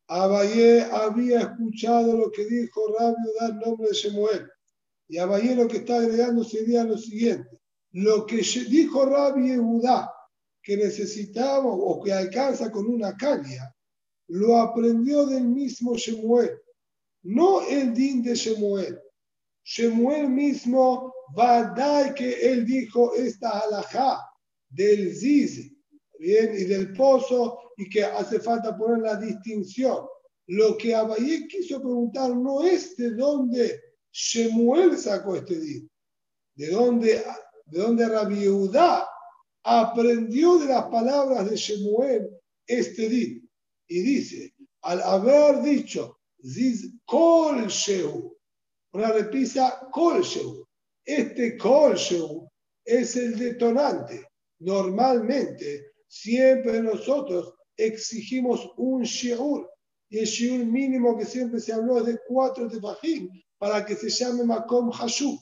[0.09, 4.49] Abayé había escuchado lo que dijo Rabio dar nombre de Shemuel.
[5.09, 7.61] Y Abayé lo que está agregando sería lo siguiente.
[7.93, 8.37] Lo que
[8.69, 10.11] dijo Rabbi Judá
[10.63, 13.75] que necesitaba o que alcanza con una caña,
[14.29, 16.59] lo aprendió del mismo Shemuel,
[17.25, 18.99] no el din de Shemuel.
[19.65, 21.75] Shemuel mismo va
[22.15, 24.21] que él dijo esta halajá
[24.69, 25.72] del ziz,
[26.23, 30.07] bien, y del pozo, y que hace falta poner la distinción.
[30.47, 33.81] Lo que Abayé quiso preguntar no es de dónde
[34.13, 35.91] Shemuel sacó este din,
[36.55, 37.23] de dónde,
[37.67, 38.47] de dónde Rabbi
[39.65, 42.29] aprendió de las palabras de Shemuel
[42.67, 43.51] este din.
[43.89, 48.37] Y dice, al haber dicho, Ziz Kol Shehu,
[48.93, 50.67] una repisa Kol Shehu.
[51.05, 52.49] Este Kol Shehu
[52.85, 54.27] es el detonante.
[54.61, 59.67] Normalmente, siempre nosotros exigimos un Shiur.
[60.11, 64.11] Y el Shiur mínimo que siempre se habló es de cuatro tefajim para que se
[64.11, 65.39] llame Makom Hashu.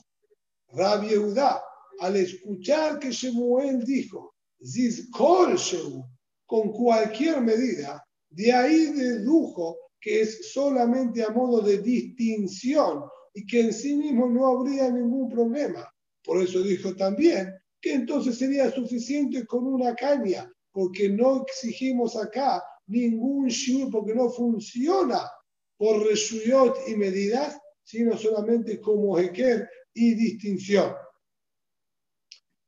[0.69, 1.61] Rabbi Yehuda
[1.99, 6.05] al escuchar que Shemuel dijo, Ziz Kol Shehu,
[6.45, 13.03] con cualquier medida, de ahí dedujo que es solamente a modo de distinción
[13.33, 15.85] y que en sí mismo no habría ningún problema.
[16.23, 22.63] Por eso dijo también que entonces sería suficiente con una caña, porque no exigimos acá
[22.87, 25.29] ningún shiur, porque no funciona
[25.77, 30.93] por reshuyot y medidas, sino solamente como heker y distinción.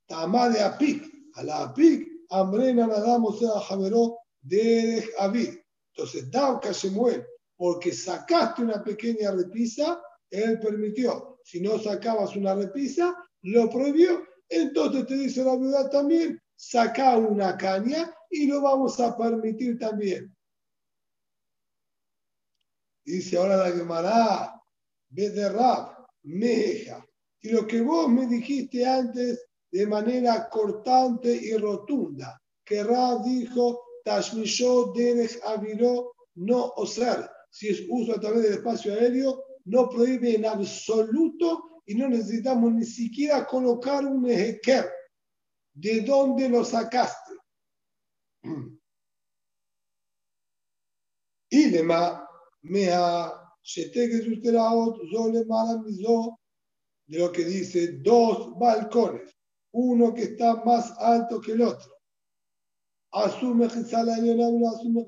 [0.08, 1.04] Tamá de Apik,
[1.36, 5.56] a la Apik, Amrena Nadam sea Javeró de Avid.
[5.96, 7.26] Entonces, Dauka se muere
[7.56, 11.40] porque sacaste una pequeña repisa, él permitió.
[11.44, 14.24] Si no sacabas una repisa, lo prohibió.
[14.50, 20.36] Entonces te dice la viuda también, saca una caña y lo vamos a permitir también.
[23.06, 24.62] Dice ahora la Gemara,
[25.10, 27.06] de Rab, Meja.
[27.42, 33.82] Y lo que vos me dijiste antes de manera cortante y rotunda, que Rab dijo,
[34.06, 37.30] Tashmisho derech aviró no osar.
[37.52, 42.74] Si es uso a través del espacio aéreo, no prohíbe en absoluto y no necesitamos
[42.74, 44.90] ni siquiera colocar un ejequer.
[45.74, 47.34] ¿De dónde lo sacaste?
[51.50, 52.28] Y lema,
[52.62, 53.32] mea,
[57.06, 59.34] de lo que dice dos balcones
[59.74, 61.92] uno que está más alto que el otro.
[63.12, 65.06] Asume asume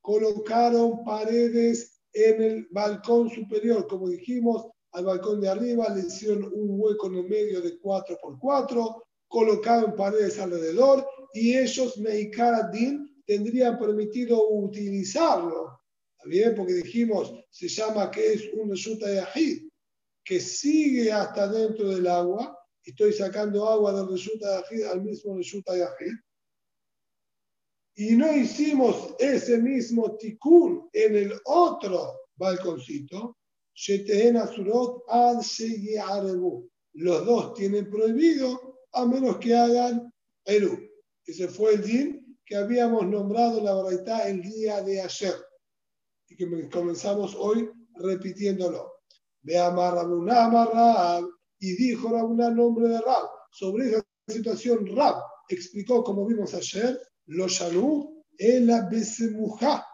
[0.00, 6.80] Colocaron paredes en el balcón superior, como dijimos, al balcón de arriba le hicieron un
[6.80, 13.78] hueco en el medio de 4 por 4 colocaron paredes alrededor y ellos, Meikaradin, tendrían
[13.78, 15.80] permitido utilizarlo.
[16.18, 16.54] ¿Está bien?
[16.54, 19.68] Porque dijimos, se llama que es un Reshuta Yahid,
[20.22, 25.76] que sigue hasta dentro del agua estoy sacando agua del Reshuta Yahid al mismo Reshuta
[25.76, 26.14] Yahid.
[27.94, 33.38] Y no hicimos ese mismo tikkun en el otro balconcito,
[36.94, 40.12] los dos tienen prohibido a menos que hagan
[40.44, 40.78] Eru.
[41.24, 45.34] Ese fue el din que habíamos nombrado la verdad el día de ayer
[46.28, 48.92] y que comenzamos hoy repitiéndolo.
[49.42, 51.20] Ve amarra amarra
[51.58, 53.28] y dijo Rabuna nombre de Rab.
[53.52, 55.16] Sobre esa situación, Rab
[55.48, 59.86] explicó, como vimos ayer, lo shalú el besemuja.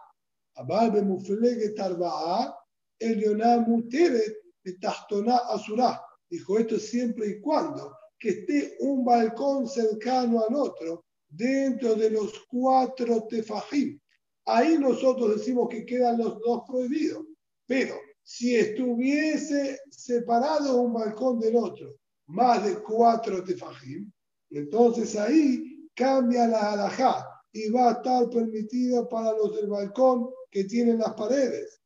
[0.55, 2.53] Abal bemuflege tarba'a
[2.99, 6.01] elioná muteret betachtona asura.
[6.29, 12.33] Dijo esto siempre y cuando que esté un balcón cercano al otro dentro de los
[12.47, 13.99] cuatro tefajim.
[14.45, 17.25] Ahí nosotros decimos que quedan los dos prohibidos.
[17.65, 21.95] Pero si estuviese separado un balcón del otro,
[22.27, 24.11] más de cuatro tefajim,
[24.49, 30.63] entonces ahí cambia la alajá y va a estar permitido para los del balcón que
[30.63, 31.81] tienen las paredes.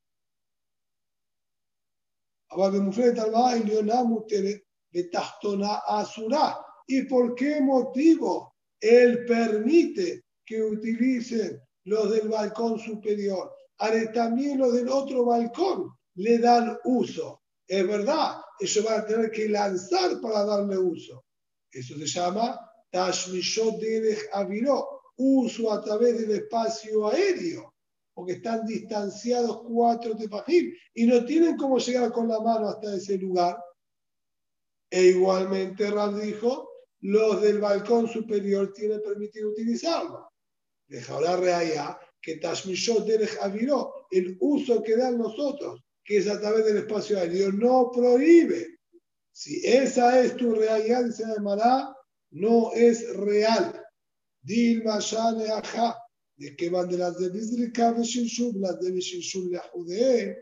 [6.87, 13.51] ¿Y por qué motivo él permite que utilicen los del balcón superior?
[13.79, 17.41] Ahora también los del otro balcón le dan uso.
[17.67, 21.23] Es verdad, ellos van a tener que lanzar para darle uso.
[21.71, 22.59] Eso se llama
[22.91, 27.73] Tashmishot Derech Aviró, uso a través del espacio aéreo,
[28.13, 33.17] porque están distanciados cuatro tefajim y no tienen cómo llegar con la mano hasta ese
[33.17, 33.57] lugar.
[34.93, 36.69] E igualmente Rab dijo,
[37.01, 40.29] los del balcón superior tienen permitido utilizarlo.
[40.87, 46.39] Deja hablar allá que Tashmishot Derech Aviró, el uso que dan nosotros, que es a
[46.39, 48.67] través del espacio aéreo, no prohíbe.
[49.31, 51.91] Si esa es tu realidad, dice Mará,
[52.29, 53.83] no es real.
[54.43, 55.97] Dilma Shane Aja,
[56.35, 60.37] de que van de las de Bizrika Beshilshub, las de Beshilshub de Judee,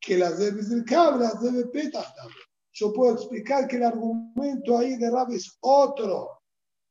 [0.00, 2.12] que las de Bizrika, las de Petach
[2.72, 6.42] Yo puedo explicar que el argumento ahí de Rab es otro,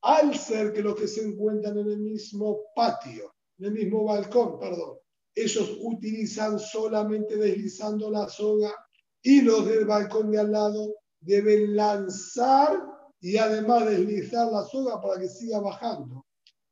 [0.02, 4.60] al ser que los que se encuentran en el mismo patio, en el mismo balcón,
[4.60, 4.98] perdón,
[5.34, 8.74] ellos utilizan solamente deslizando la soga
[9.22, 12.80] y los del balcón de al lado deben lanzar
[13.20, 16.26] y además deslizar la soga para que siga bajando.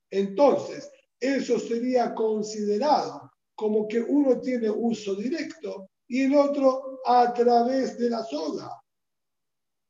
[0.10, 0.89] Entonces,
[1.20, 8.10] eso sería considerado como que uno tiene uso directo y el otro a través de
[8.10, 8.72] la soga.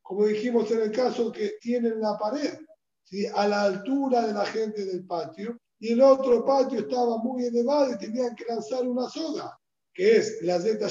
[0.10, 2.57] Como dijimos en el caso que tienen la pared,
[3.03, 3.28] ¿sí?
[3.28, 7.93] a la altura de la gente del patio, y el otro patio estaba muy elevado
[7.93, 9.55] y tenían que lanzar una soga,
[9.93, 10.88] que es la Zeta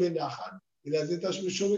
[0.00, 1.28] Benahan y la Zeta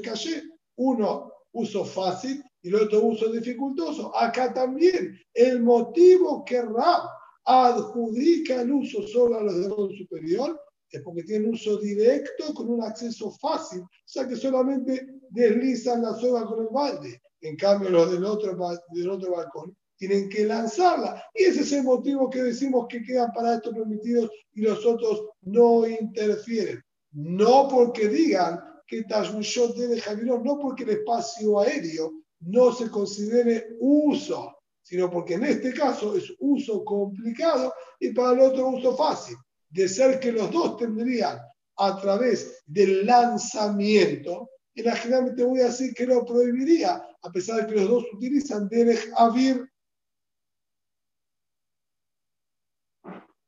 [0.05, 0.45] Caché.
[0.77, 4.17] Uno uso fácil y el otro uso dificultoso.
[4.17, 7.09] Acá también el motivo que Rab
[7.45, 12.69] adjudica el uso solo a los de orden superior es porque tiene uso directo con
[12.69, 17.21] un acceso fácil, o sea que solamente deslizan la soga con el balde.
[17.41, 18.57] En cambio, los del otro,
[18.93, 21.23] del otro balcón tienen que lanzarla.
[21.35, 25.25] Y ese es el motivo que decimos que quedan para estos permitidos y los otros
[25.43, 26.83] no interfieren.
[27.13, 33.77] No porque digan que Tashmishot debe Javirón, no porque el espacio aéreo no se considere
[33.81, 39.37] uso, sino porque en este caso es uso complicado y para el otro uso fácil.
[39.71, 41.39] De ser que los dos tendrían
[41.77, 47.61] a través del lanzamiento, y la generalmente voy a decir que lo prohibiría, a pesar
[47.61, 49.69] de que los dos utilizan Derech Avir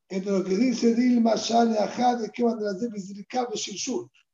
[0.09, 2.81] entre lo que dice Dilma Shane Ajad, que van de las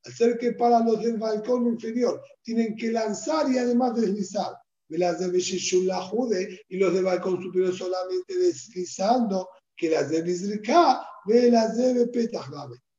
[0.05, 4.57] al ser que para los del balcón inferior tienen que lanzar y además deslizar.
[4.88, 11.07] Las de la Jude y los del balcón superior solamente deslizando, que las de Bizrika
[11.24, 12.47] ve las de Petah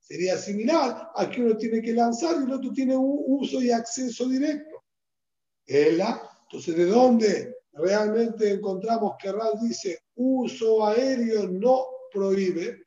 [0.04, 3.72] Sería similar a que uno tiene que lanzar y el otro tiene un uso y
[3.72, 4.84] acceso directo.
[5.66, 12.84] Entonces, ¿de dónde realmente encontramos que Ral dice uso aéreo no prohíbe,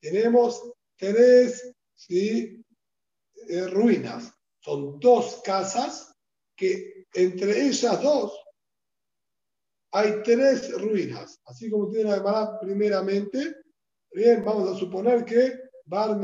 [0.00, 2.64] tenemos tres ¿sí?
[3.48, 4.32] Eh, ruinas.
[4.58, 6.14] Son dos casas
[6.56, 8.32] que entre ellas dos
[9.92, 11.40] hay tres ruinas.
[11.46, 13.56] Así como tiene la primeramente.
[14.12, 15.52] Bien, vamos a suponer que
[15.84, 16.18] Bar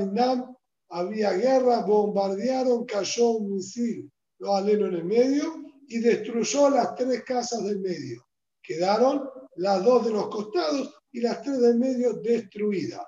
[0.89, 7.23] había guerra, bombardearon, cayó un misil lo aleno en el medio y destruyó las tres
[7.23, 8.27] casas del medio.
[8.61, 13.07] Quedaron las dos de los costados y las tres del medio destruidas.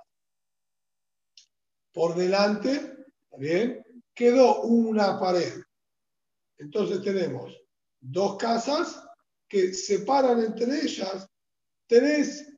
[1.93, 2.99] Por delante,
[3.37, 3.85] bien,
[4.15, 5.61] quedó una pared.
[6.59, 7.61] Entonces tenemos
[8.01, 9.05] dos casas
[9.49, 11.29] que separan entre ellas
[11.87, 12.51] tres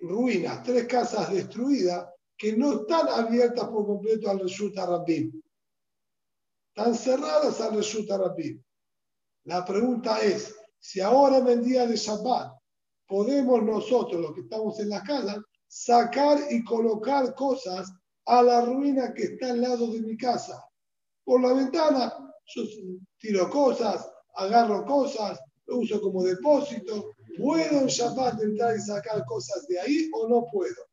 [0.00, 2.06] ruinas, tres casas destruidas
[2.36, 5.42] que no están abiertas por completo al resulta Rabim
[6.76, 8.58] están cerradas al resulta Rapid.
[9.44, 12.52] La pregunta es, si ahora en el día de Shabbat
[13.06, 17.92] podemos nosotros, los que estamos en la casa, sacar y colocar cosas
[18.26, 20.64] a la ruina que está al lado de mi casa.
[21.22, 22.12] Por la ventana,
[22.46, 22.62] yo
[23.18, 27.13] tiro cosas, agarro cosas, lo uso como depósito.
[27.37, 30.85] ¿Puedo en Shabbat entrar y sacar cosas de ahí o no puedo?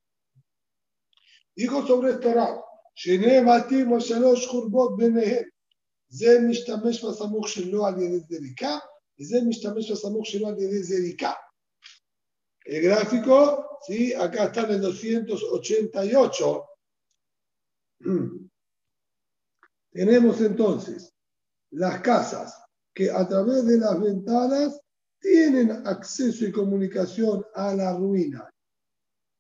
[1.55, 2.63] Dijo sobre esto Rab,
[6.09, 8.79] זה משתמש בסמוך שלו על ידי זריקה,
[9.21, 11.33] וזה משתמש בסמוך שלו על ידי זריקה.
[12.69, 14.13] El gráfico, ¿sí?
[14.13, 16.65] acá está en el 288,
[19.93, 21.15] Tenemos entonces
[21.71, 22.61] las casas
[22.94, 24.80] que a través de las ventanas
[25.20, 28.50] tienen acceso y comunicación a la ruina.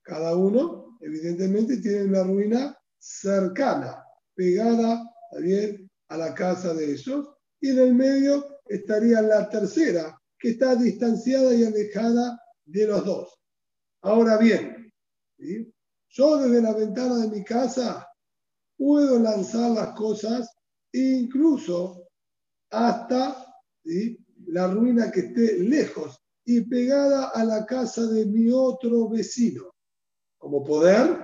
[0.04, 4.04] Cada uno, evidentemente, tiene una ruina cercana,
[4.36, 7.30] pegada también a la casa de ellos.
[7.60, 13.40] Y en el medio estaría la tercera, que está distanciada y alejada de los dos.
[14.02, 14.92] Ahora bien,
[16.10, 18.08] yo desde la ventana de mi casa
[18.78, 20.50] puedo lanzar las cosas
[20.92, 22.08] incluso
[22.72, 23.54] hasta
[24.48, 29.76] la ruina que esté lejos y pegada a la casa de mi otro vecino.
[30.38, 31.20] Como poder,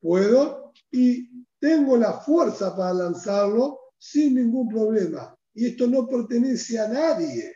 [0.00, 5.34] puedo y tengo la fuerza para lanzarlo sin ningún problema.
[5.54, 7.54] Y esto no pertenece a nadie.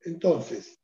[0.00, 0.78] Entonces,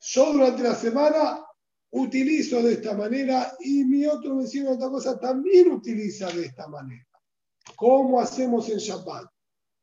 [0.00, 1.44] yo durante la semana
[1.90, 7.06] utilizo de esta manera y mi otro vecino otra cosa también utiliza de esta manera.
[7.76, 9.30] ¿Cómo hacemos en Shabbat?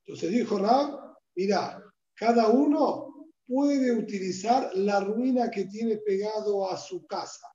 [0.06, 1.82] Entonces dijo Rab, mira,
[2.16, 7.48] cada uno puede utilizar la ruina que tiene pegado a su casa,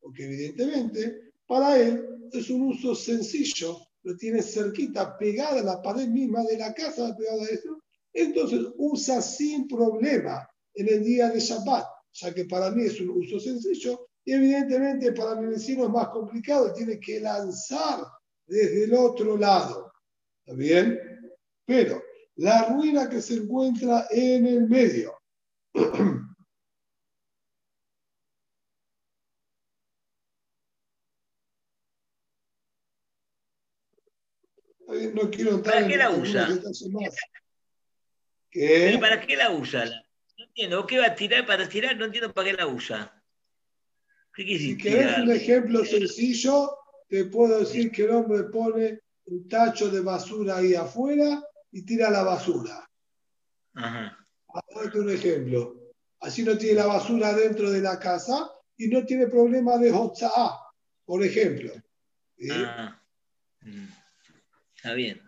[0.00, 6.08] porque evidentemente para él es un uso sencillo, lo tiene cerquita, pegada a la pared
[6.08, 7.82] misma de la casa, pegada a eso,
[8.12, 13.10] entonces usa sin problema en el día de Shabbat, ya que para mí es un
[13.10, 18.04] uso sencillo, y evidentemente para mi vecino es más complicado, tiene que lanzar
[18.46, 19.92] desde el otro lado.
[20.44, 21.07] ¿Está bien?
[21.68, 22.02] Pero
[22.36, 25.20] la ruina que se encuentra en el medio.
[34.86, 36.48] No quiero entrar ¿Para qué la usa?
[38.50, 38.96] ¿Qué?
[38.98, 39.84] ¿Para qué la usa?
[40.38, 40.86] No entiendo.
[40.86, 41.98] ¿Qué va a tirar para tirar?
[41.98, 43.22] No entiendo para qué la usa.
[44.34, 49.90] ¿Qué si querés un ejemplo sencillo, te puedo decir que el hombre pone un tacho
[49.90, 51.42] de basura ahí afuera
[51.72, 52.88] y tira la basura.
[53.74, 54.18] Ajá.
[54.74, 55.74] Darte un ejemplo.
[56.20, 60.58] Así no tiene la basura dentro de la casa y no tiene problema de Hotza'a,
[61.04, 61.72] por ejemplo.
[62.50, 63.00] Ah.
[63.60, 63.86] Mm.
[64.76, 65.20] Está bien.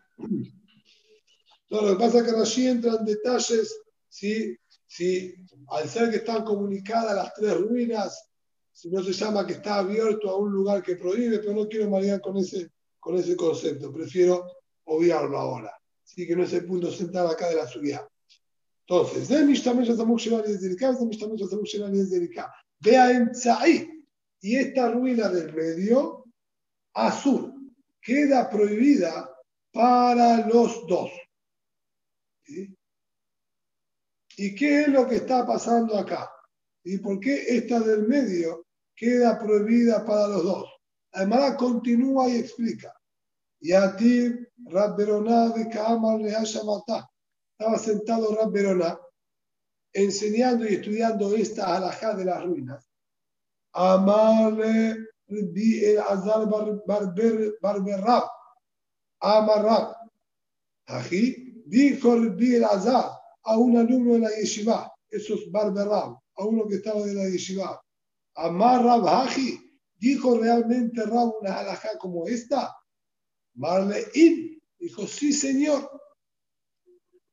[1.71, 4.57] No, lo que pasa es que allí entran detalles, ¿sí?
[4.87, 5.35] ¿sí?
[5.69, 8.29] al ser que están comunicadas las tres ruinas,
[8.73, 11.89] si no se llama que está abierto a un lugar que prohíbe, pero no quiero
[11.89, 14.51] marear con ese, con ese concepto, prefiero
[14.85, 15.80] obviarlo ahora.
[16.11, 18.09] Así que no es el punto central acá de la subida.
[18.81, 20.69] Entonces, de Mishtamesh Azamuk Shevali de
[21.07, 22.53] Mishtamesh Azamuk Shevali Zerika.
[22.81, 23.31] Vea en
[24.41, 26.25] Y esta ruina del medio,
[26.95, 29.31] azul, queda prohibida
[29.73, 31.13] para los dos.
[34.37, 36.29] ¿Y qué es lo que está pasando acá?
[36.83, 40.69] ¿Y por qué esta del medio queda prohibida para los dos?
[41.13, 42.93] Además, continúa y explica.
[43.61, 44.33] Y a ti,
[44.67, 48.99] Rab Beroná de Estaba sentado Rab Beroná
[49.93, 52.89] enseñando y estudiando esta alajá de las ruinas.
[53.73, 54.97] Amarle
[55.29, 56.49] Rabbi el Azar
[57.61, 58.25] Barberrab.
[59.21, 59.95] Amarrab.
[60.87, 63.11] Aquí dijo Rabbi el Azar
[63.43, 64.93] a un alumno de la yeshiva.
[65.09, 67.81] Eso es Barberrab, a uno que estaba de la yeshiva.
[68.37, 69.59] Amarrab Haji
[69.97, 72.75] dijo realmente Rab una alajá como esta.
[73.55, 74.07] Marle
[74.79, 75.91] dijo, sí, señor.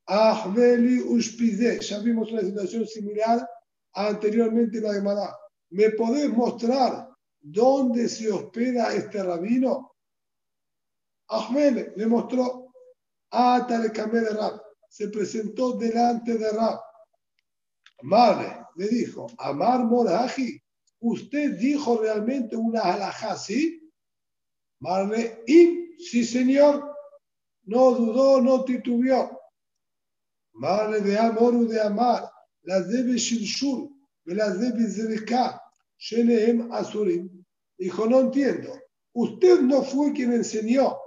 [0.05, 3.47] Ahveli Ushpide, ya vimos una situación similar
[3.93, 5.35] anteriormente en la Gemara.
[5.69, 7.09] ¿Me podés mostrar
[7.41, 9.91] dónde se hospeda este rabino?
[11.27, 12.71] Ahmed le mostró
[13.31, 14.61] a Talekame de Rab.
[14.89, 16.79] Se presentó delante de Rab.
[18.03, 20.61] Marle le dijo, Amar Moraji,
[20.99, 23.91] ¿usted dijo realmente una halajá así?
[24.79, 26.95] Marle, y sí señor,
[27.63, 29.39] no dudó, no titubeó.
[30.53, 32.31] Male de amor de amar,
[32.63, 33.89] las debe shilshul,
[34.25, 35.61] las debe zerika,
[35.97, 37.43] shenehem asurim.
[37.77, 38.73] Dijo, no entiendo.
[39.13, 40.97] Usted no fue quien enseñó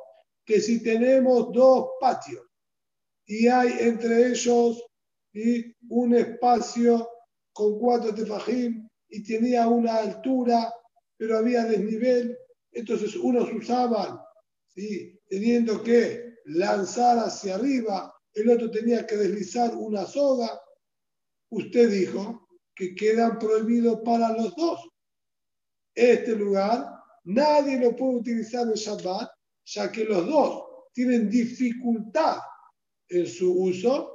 [0.44, 2.44] que si tenemos dos patios
[3.26, 4.84] y hay entre ellos
[5.32, 7.08] y un espacio
[7.52, 10.72] con cuatro tefajim y tenía una altura,
[11.16, 12.36] pero había desnivel,
[12.72, 14.20] entonces unos usaban
[15.28, 20.60] teniendo que lanzar hacia arriba, el otro tenía que deslizar una soga.
[21.50, 24.80] Usted dijo que quedan prohibidos para los dos.
[25.94, 26.86] Este lugar
[27.24, 29.30] nadie lo puede utilizar en Shabbat,
[29.64, 32.38] ya que los dos tienen dificultad
[33.08, 34.14] en su uso.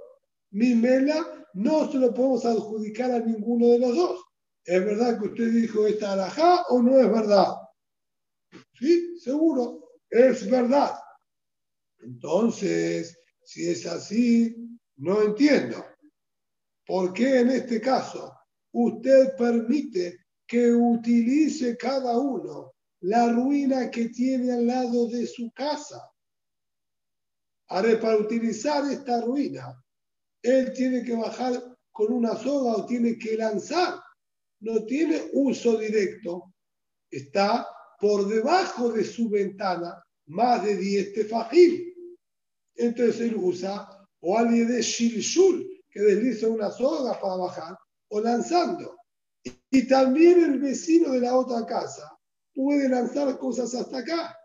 [0.52, 4.26] Mi mela no se lo podemos adjudicar a ninguno de los dos.
[4.64, 7.54] ¿Es verdad que usted dijo esta alajá o no es verdad?
[8.74, 9.85] Sí, seguro
[10.16, 10.98] es verdad.
[12.00, 14.56] Entonces, si es así,
[14.98, 15.84] no entiendo.
[16.86, 18.34] ¿Por qué en este caso
[18.72, 26.02] usted permite que utilice cada uno la ruina que tiene al lado de su casa?
[27.68, 29.84] Ahora, para utilizar esta ruina,
[30.42, 31.62] él tiene que bajar
[31.92, 34.00] con una soga o tiene que lanzar.
[34.60, 36.54] No tiene uso directo.
[37.10, 37.68] Está
[38.00, 41.94] por debajo de su ventana más de 10 tefajim.
[42.76, 43.88] Entonces él usa
[44.22, 47.78] o alguien de shilshul, que desliza una soga para bajar,
[48.10, 48.98] o lanzando.
[49.70, 52.12] Y también el vecino de la otra casa
[52.54, 54.36] puede lanzar cosas hasta acá.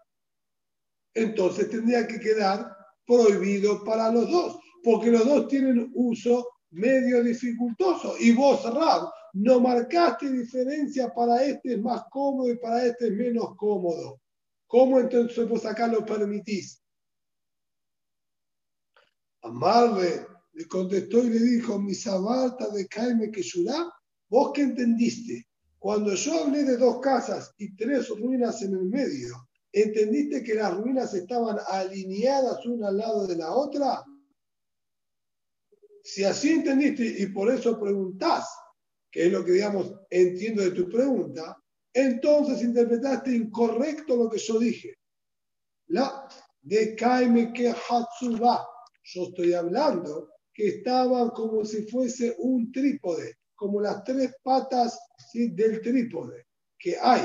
[1.14, 2.76] Entonces tendría que quedar
[3.06, 8.14] prohibido para los dos, porque los dos tienen uso medio dificultoso.
[8.18, 13.12] Y vos, Rab, no marcaste diferencia para este es más cómodo y para este es
[13.12, 14.20] menos cómodo.
[14.70, 16.80] ¿Cómo entonces vos acá lo permitís?
[19.42, 23.42] Amarle le contestó y le dijo, mi sabarta de Caime que
[24.28, 25.48] ¿vos qué entendiste?
[25.76, 30.76] Cuando yo hablé de dos casas y tres ruinas en el medio, ¿entendiste que las
[30.76, 34.04] ruinas estaban alineadas una al lado de la otra?
[36.04, 38.48] Si así entendiste y por eso preguntás,
[39.10, 41.60] que es lo que digamos entiendo de tu pregunta,
[41.92, 44.96] entonces interpretaste incorrecto lo que yo dije.
[45.88, 46.28] La
[46.62, 48.66] de Kaime que Hatsuba.
[49.02, 54.98] Yo estoy hablando que estaban como si fuese un trípode, como las tres patas
[55.34, 56.46] del trípode,
[56.78, 57.22] que hay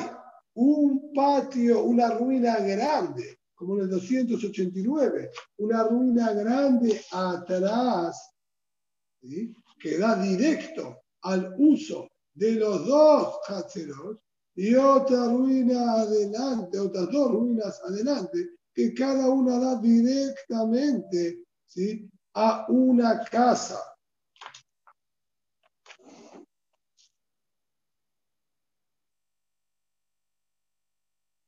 [0.56, 8.32] un patio, una ruina grande, como en el 289, una ruina grande atrás,
[9.80, 14.20] que da directo al uso de los dos Hatzeros,
[14.56, 22.10] y otra ruina adelante, otras dos ruinas adelante, que cada una da directamente ¿sí?
[22.34, 23.80] a una casa.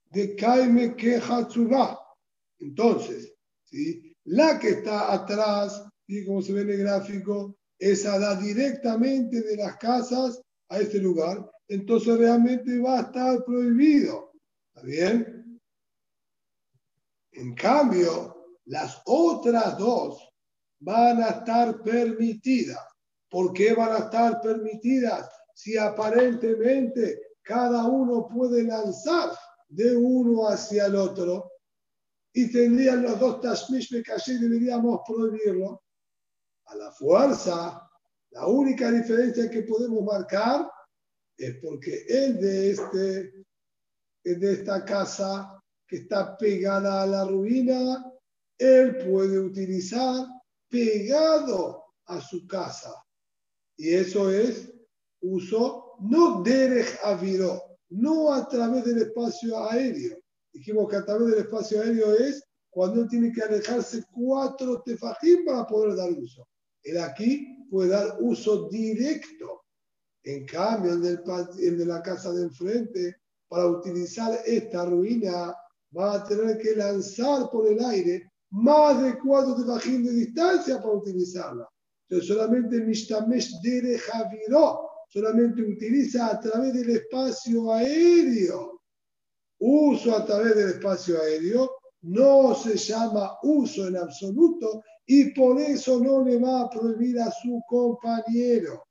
[0.10, 2.00] De Kaime Kehatsuba.
[2.60, 3.34] Entonces,
[3.64, 4.16] ¿sí?
[4.26, 9.58] la que está atrás, y como se ve en el gráfico, esa da directamente de
[9.58, 14.32] las casas a este lugar entonces realmente va a estar prohibido.
[14.74, 15.62] ¿Está bien?
[17.32, 20.30] En cambio, las otras dos
[20.80, 22.80] van a estar permitidas.
[23.30, 25.30] ¿Por qué van a estar permitidas?
[25.54, 29.32] Si aparentemente cada uno puede lanzar
[29.68, 31.52] de uno hacia el otro
[32.34, 35.84] y tendrían los dos tashmish y deberíamos prohibirlo.
[36.66, 37.87] A la fuerza,
[38.32, 40.70] la única diferencia que podemos marcar
[41.38, 43.46] es porque el de este,
[44.24, 48.12] de esta casa que está pegada a la ruina,
[48.58, 50.26] él puede utilizar
[50.70, 52.94] pegado a su casa.
[53.78, 54.74] Y eso es
[55.22, 57.00] uso no derech
[57.90, 60.18] no a través del espacio aéreo.
[60.52, 65.46] Dijimos que a través del espacio aéreo es cuando él tiene que alejarse cuatro tefajim
[65.46, 66.48] para poder dar uso.
[66.84, 69.58] Él aquí puede dar uso directo
[70.28, 73.16] en cambio, el, de la casa de enfrente,
[73.48, 75.56] para utilizar esta ruina,
[75.98, 80.96] va a tener que lanzar por el aire más de cuatro tefajín de distancia para
[80.96, 81.66] utilizarla.
[82.10, 88.82] Entonces, solamente Mishtamesh Dere Javiró, solamente utiliza a través del espacio aéreo.
[89.60, 96.00] Uso a través del espacio aéreo no se llama uso en absoluto y por eso
[96.02, 98.86] no le va a prohibir a su compañero.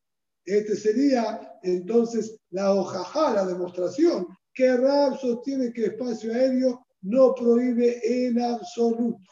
[0.45, 8.01] Este sería entonces la hojajá, la demostración, que Rab sostiene que espacio aéreo no prohíbe
[8.03, 9.31] en absoluto.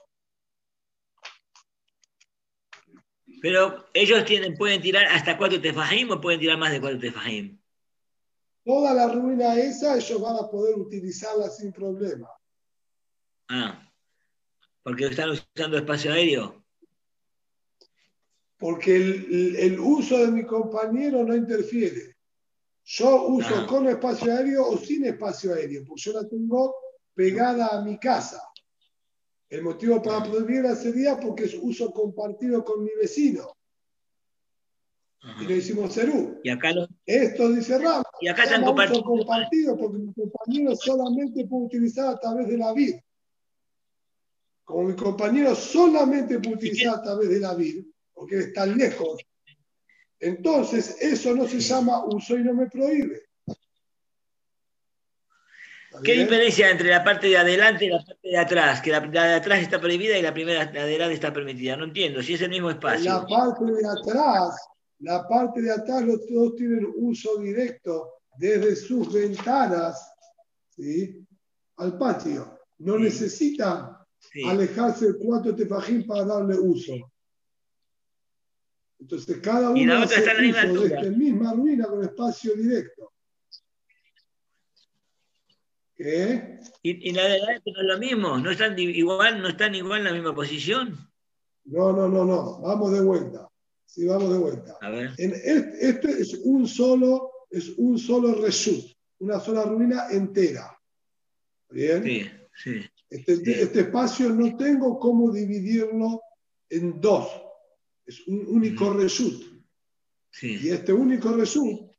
[3.41, 7.59] Pero ellos tienen, pueden tirar hasta cuatro tefajim o pueden tirar más de cuatro tefajim.
[8.63, 12.29] Toda la ruina esa, ellos van a poder utilizarla sin problema.
[13.49, 13.91] Ah,
[14.83, 16.64] porque están usando espacio aéreo
[18.65, 22.17] porque el, uso de mi compañero no interfiere.
[22.83, 23.67] Yo uso ah.
[23.67, 26.75] con espacio aéreo o sin espacio aéreo, porque yo la tengo
[27.13, 28.41] pegada a mi casa.
[29.51, 33.55] El motivo para prohibirla sería porque es uso compartido con mi vecino.
[35.43, 36.41] Y le decimos Cerú.
[36.43, 36.73] Y acá
[37.05, 38.03] Esto dice Ram.
[38.23, 39.05] Y acá están compartido.
[39.05, 42.95] compartido porque mi compañero solamente puede utilizar a través de la vid.
[44.65, 47.85] Como mi compañero solamente puede utilizar a través de la vid,
[48.25, 49.21] porque está lejos.
[50.19, 53.21] Entonces, eso no se llama uso y no me prohíbe.
[56.03, 58.81] ¿Qué diferencia entre la parte de adelante y la parte de atrás?
[58.81, 61.77] Que la, la de atrás está prohibida y la primera de adelante está permitida.
[61.77, 63.13] No entiendo, si es el mismo espacio.
[63.13, 64.69] la parte de atrás,
[65.01, 70.11] la parte de atrás los dos tienen uso directo desde sus ventanas
[70.71, 71.23] ¿sí?
[71.77, 72.59] al patio.
[72.79, 73.03] No Sí.
[73.03, 74.43] necesitan Sí.
[74.49, 76.95] alejarse de cuatro tefajín para darle uso.
[79.05, 81.53] Entonces cada uno Y la otra hace está en la misma uso de esta misma
[81.53, 83.13] ruina con espacio directo.
[85.95, 86.59] ¿Qué?
[86.83, 89.99] Y, y la de adelante no es lo mismo, no están igual, no están igual
[89.99, 90.97] en la misma posición.
[91.67, 92.61] No, no, no, no.
[92.63, 93.47] Vamos de vuelta.
[93.85, 94.79] Sí, vamos de vuelta.
[94.81, 95.11] A ver.
[95.19, 98.87] En este, este es un solo, es un solo reshut,
[99.19, 100.75] una sola ruina entera.
[101.69, 102.03] ¿Bien?
[102.03, 102.81] Sí, sí.
[103.11, 103.53] Este, Sí.
[103.53, 106.23] este espacio no tengo cómo dividirlo
[106.71, 107.44] en dos.
[108.07, 109.43] Es un único reshut.
[110.43, 110.71] Y sí.
[110.71, 111.91] este único reshut,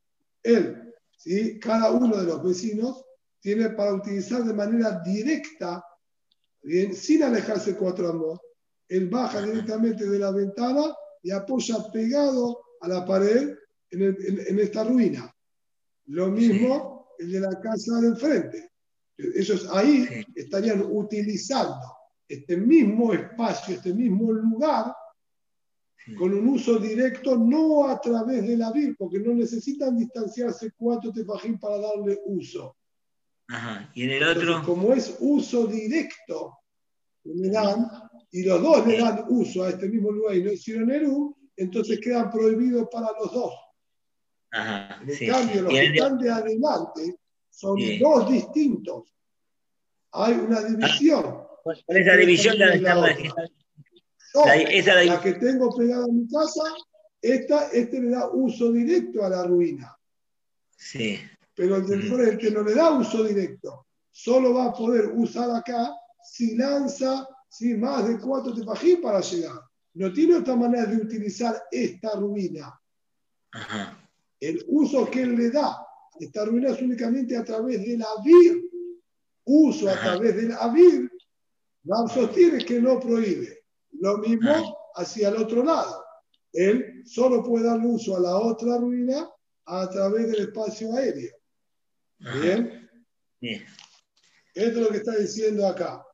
[0.44, 1.60] él, ¿sí?
[1.60, 3.04] cada uno de los vecinos,
[3.40, 5.84] tiene para utilizar de manera directa,
[6.64, 8.40] bien, sin alejarse cuatro amos.
[8.90, 10.84] Él baja directamente de la ventana
[11.24, 13.56] y apoya pegado a la pared
[13.92, 15.32] en, el- en- en esta ruina.
[16.08, 18.72] Lo mismo el de la casa de enfrente.
[19.18, 20.26] Ellos ahí Sí.
[20.36, 21.86] estarían utilizando
[22.28, 24.92] este mismo espacio, este mismo lugar, Sí.
[26.18, 31.12] Con un uso directo, no a través de la vir, porque no necesitan distanciarse cuatro
[31.12, 32.76] tefajín para darle uso.
[33.48, 33.90] Ajá.
[33.96, 36.58] Y en el Entonces, otro, como es uso directo,
[37.24, 37.88] le dan,
[38.32, 42.00] y los dos le dan uso a este mismo lugar y no hicieron Eru, entonces
[42.00, 43.54] quedan prohibidos para los dos.
[44.52, 45.02] ajá.
[45.02, 45.62] En Sí, cambio, sí.
[45.62, 47.16] los que están de adelante
[47.50, 47.98] son Sí.
[48.00, 49.12] dos distintos.
[50.12, 51.44] Hay una división.
[51.64, 53.50] ¿Cuál es la división de la, La
[54.36, 56.62] Yo, la- esa la- la que tengo pegada en mi casa,
[57.22, 59.96] esta, este le da uso directo a la ruina.
[60.78, 61.18] Sí,
[61.56, 62.16] pero el del Ujú.
[62.18, 63.88] frente no le da uso directo.
[64.12, 65.92] Solo va a poder usar acá
[66.24, 67.74] si lanza ¿sí?
[67.76, 69.60] más de cuatro tefajín para llegar.
[69.94, 72.78] No tiene otra manera de utilizar esta ruina.
[73.52, 73.98] ajá.
[74.40, 75.88] El uso que él le da a
[76.20, 78.62] esta ruina es únicamente a través del avir.
[79.46, 80.12] Uso a Ajá.
[80.12, 81.10] través del avir.
[81.86, 83.64] Ram sostiene que no prohíbe.
[84.00, 86.04] Lo mismo hacia el otro lado.
[86.52, 89.30] Él solo puede darle uso a la otra ruina
[89.66, 91.36] a través del espacio aéreo.
[92.20, 92.90] Bien.
[93.42, 93.62] Sí.
[94.54, 96.06] Esto es lo que está diciendo acá.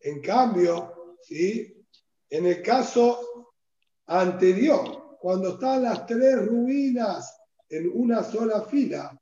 [0.00, 1.84] En cambio, ¿sí?
[2.30, 3.52] en el caso
[4.06, 7.36] anterior, cuando están las tres ruinas
[7.68, 9.16] en una sola fila,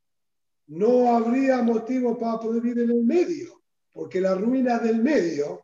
[0.69, 3.61] no habría motivo para poder ir en el medio,
[3.93, 5.61] porque la ruina del medio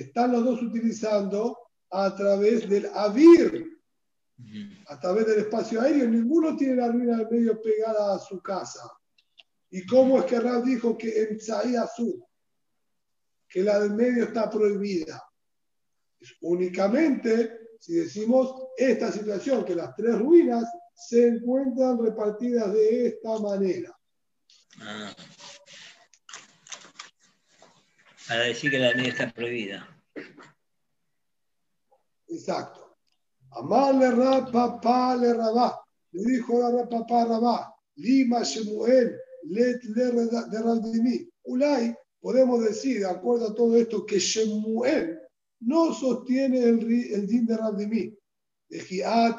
[0.00, 1.58] están los dos utilizando
[1.90, 3.80] a través del avir,
[4.86, 6.08] a través del espacio aéreo.
[6.08, 8.90] Ninguno tiene la ruina del medio pegada a su casa.
[9.70, 12.24] ¿Y cómo es que Rab dijo que en Tzaí Azul,
[13.48, 15.22] que la del medio está prohibida?
[16.20, 23.38] Es únicamente si decimos esta situación, que las tres ruinas se encuentran repartidas de esta
[23.38, 23.96] manera.
[28.28, 29.88] Para decir que la ley está prohibida.
[32.28, 32.96] Exacto.
[33.52, 35.80] Amarle Rab, papá le Rabá.
[36.12, 40.12] Le dijo Rab, papá Rabá, Lima Shemuel, let le
[40.50, 41.30] de Rabdimi.
[41.44, 45.18] Ulay, podemos decir, de acuerdo a todo esto, que Shemuel
[45.60, 46.80] no sostiene el,
[47.12, 48.14] el din de Rabdimi.
[48.68, 49.34] Dije, ah.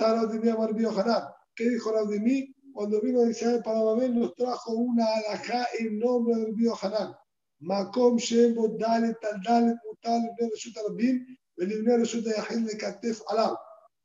[1.56, 2.56] ¿Qué dijo Rabdimi?
[2.74, 7.14] Cuando vino de Israel para Babel, nos trajo una alajá en nombre del Hanan.
[7.68, 11.26] Tal Dalet Mutal Ibn Reshut Arabim
[11.58, 13.56] Belibne Reshut Yahil de Katef Alam.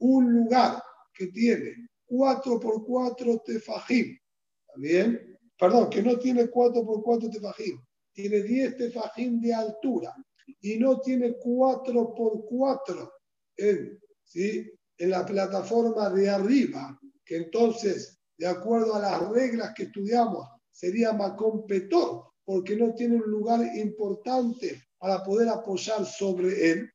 [0.00, 0.82] Un lugar
[1.14, 4.18] que tiene 4 por 4 tefajim.
[4.66, 5.38] ¿Está bien?
[5.58, 7.80] Perdón, que no tiene 4 por 4 tefajim.
[8.12, 10.14] Tiene 10 tefajim de altura
[10.60, 13.12] y no tiene 4 por 4
[13.56, 14.70] en, ¿sí?
[14.98, 21.12] en la plataforma de arriba, que entonces, de acuerdo a las reglas que estudiamos, sería
[21.12, 26.90] Macón Petor, porque no tiene un lugar importante para poder apoyar sobre él.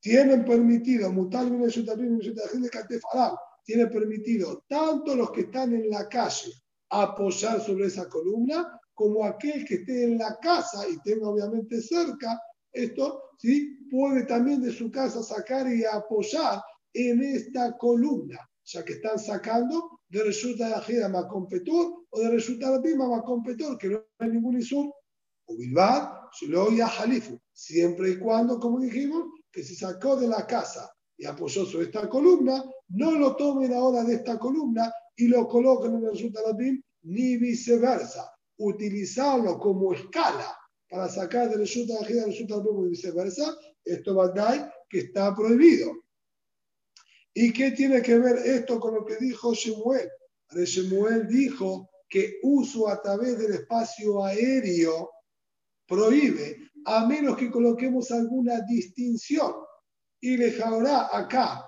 [0.00, 1.30] Tienen permitido, Aram,
[3.64, 6.52] tiene permitido tanto los que están en la calle
[6.90, 12.40] apoyar sobre esa columna, como aquel que esté en la casa y tenga obviamente cerca
[12.72, 13.78] esto, ¿sí?
[13.90, 16.60] puede también de su casa sacar y apoyar
[16.92, 22.30] en esta columna, ya que están sacando de resulta de Ajida Macón Petor o de
[22.30, 24.92] resulta de Pima Macón Petor, que no hay ningún isur,
[25.46, 30.46] o Bilbao, lo a Jalifu, siempre y cuando, como dijimos, que se sacó de la
[30.46, 35.46] casa y apoyó sobre esta columna, no lo tomen ahora de esta columna y lo
[35.46, 38.30] coloquen en el Resulta Lapim, ni viceversa.
[38.56, 40.56] utilizarlo como escala
[40.88, 45.34] para sacar de resulta de a resulta y viceversa, esto va a dar que está
[45.34, 45.92] prohibido.
[47.34, 50.08] ¿Y qué tiene que ver esto con lo que dijo Shemuel?
[50.54, 55.10] Shemuel dijo que uso a través del espacio aéreo
[55.86, 59.52] prohíbe, a menos que coloquemos alguna distinción.
[60.20, 60.54] Y le
[61.12, 61.66] acá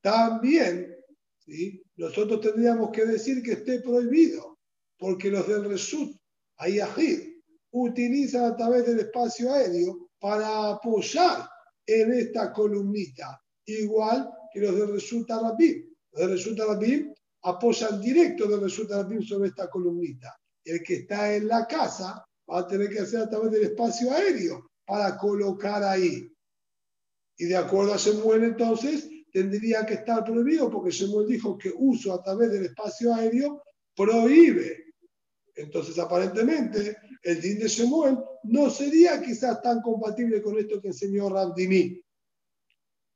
[0.00, 0.96] también,
[1.38, 1.82] ¿sí?
[1.96, 4.58] nosotros tendríamos que decir que esté prohibido,
[4.98, 6.16] porque los del Resut,
[6.56, 7.34] Ayahid,
[7.72, 11.48] utilizan a través del espacio aéreo para apoyar
[11.86, 15.84] en esta columnita, igual que los de Resulta Rabim.
[16.12, 20.34] Los de Resulta Rabim apoyan directo de Resulta Rabim sobre esta columnita.
[20.64, 24.12] El que está en la casa va a tener que hacer a través del espacio
[24.12, 26.30] aéreo para colocar ahí.
[27.36, 32.14] Y de acuerdo a Shemuel, entonces, tendría que estar prohibido porque Shemuel dijo que uso
[32.14, 33.60] a través del espacio aéreo
[33.96, 34.84] prohíbe.
[35.56, 41.28] Entonces, aparentemente, el din de Shemuel no sería quizás tan compatible con esto que enseñó
[41.28, 42.00] Randini.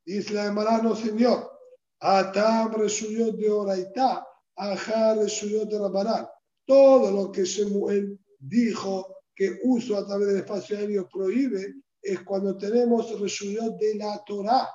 [0.09, 1.51] Dice la Gemara, no señor.
[1.99, 6.27] Atam resuyot de Oraitá, Ajar resuyot de Rabanán.
[6.65, 12.57] Todo lo que Shemuel dijo que uso a través del espacio aéreo prohíbe es cuando
[12.57, 14.67] tenemos resuyot de la Torah.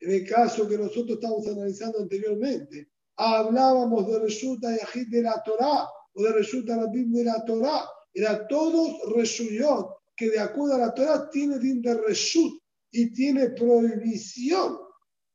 [0.00, 5.88] En el caso que nosotros estamos analizando anteriormente, hablábamos de resulta y de la Torah
[6.12, 11.30] o de resulta de la Torah era todos Reshuyot, que de acuerdo a la Torah
[11.30, 12.61] tiene din de Reshut
[12.92, 14.78] y tiene prohibición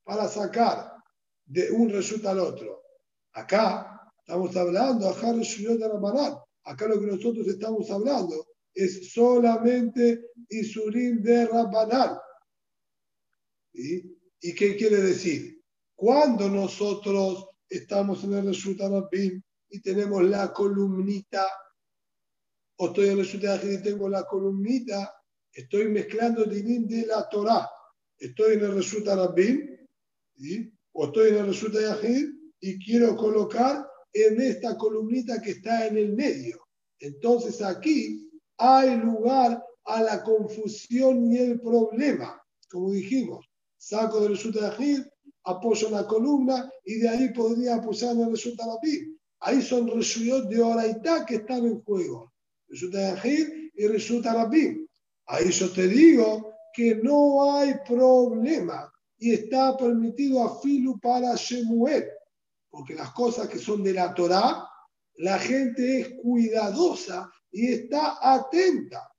[0.04, 0.94] para sacar
[1.46, 2.84] de un Reshut al otro.
[3.34, 6.38] Acá estamos hablando, acá de Rabanán.
[6.64, 12.18] Acá lo que nosotros estamos hablando es solamente Isurim de Rabanán.
[13.74, 15.62] ¿Y qué quiere decir?
[15.96, 21.46] Cuando nosotros estamos en el Reshut Rabim y tenemos la columnita
[22.78, 25.14] o estoy en el Resulta y tengo la columnita,
[25.58, 27.68] estoy mezclando dinim de la Torah.
[28.20, 29.78] Estoy en el Resulta Rabbim,
[30.94, 32.30] o estoy en el Resulta Yahid
[32.60, 36.60] y quiero colocar en esta columnita que está en el medio.
[37.00, 42.42] Entonces aquí hay lugar a la confusión y el problema.
[42.70, 43.46] Como dijimos,
[43.78, 45.02] saco del Resulta Yahid,
[45.44, 49.18] apoyo la columna y de ahí podría apoyar en el Resulta Rabbim.
[49.40, 52.32] Ahí son resuyot de Oraitá que están en juego
[52.70, 54.87] resulta Yahid y resulta Rabim.
[55.28, 62.08] Ahí yo te digo que no hay problema y está permitido a Filu para Shemuel,
[62.70, 64.68] porque las cosas que son de la Torah,
[65.16, 69.12] la gente es cuidadosa y está atenta.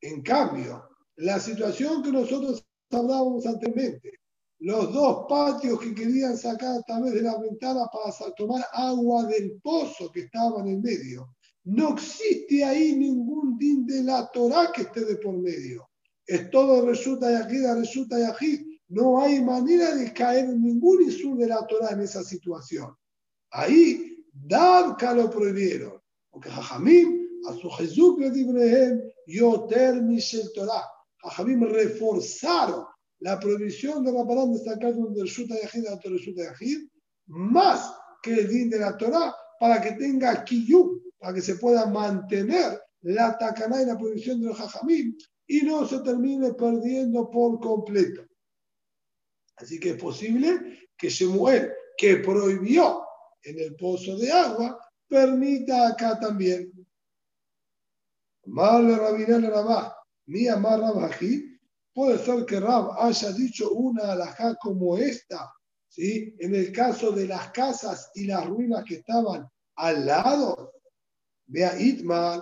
[0.00, 4.20] En cambio, la situación que nosotros hablábamos anteriormente,
[4.60, 9.60] los dos patios que querían sacar a través de la ventana para tomar agua del
[9.62, 11.34] pozo que estaba en el medio,
[11.64, 15.88] no existe ahí ningún din de la Torah que esté de por medio.
[16.26, 21.48] Es todo resulta y resulta y No hay manera de caer en ningún isur de
[21.48, 22.94] la Torah en esa situación.
[23.50, 26.00] Ahí, Davka lo prohibieron.
[26.30, 30.84] Porque Jajamim, a su Jesús dibrehem, Yoter Mishel Torah.
[31.22, 32.86] Jajamim reforzaron
[33.20, 36.88] la prohibición de palabra de sacar un resulta y a otro resulta y
[37.26, 37.92] más
[38.22, 42.80] que el din de la Torah para que tenga kiyum, para que se pueda mantener
[43.02, 45.16] la tacaná y la prohibición de los jajamim
[45.46, 48.22] y no se termine perdiendo por completo.
[49.56, 53.04] Así que es posible que Shemuel, que prohibió
[53.42, 56.72] en el pozo de agua, permita acá también.
[58.46, 59.96] Mal Rabinal Rabá,
[60.26, 61.58] ni Amar Rabají,
[61.92, 65.52] puede ser que Rab haya dicho una alajá como esta,
[65.88, 66.34] ¿sí?
[66.38, 69.46] en el caso de las casas y las ruinas que estaban
[69.76, 70.79] al lado,
[71.52, 72.40] Vea Itmar,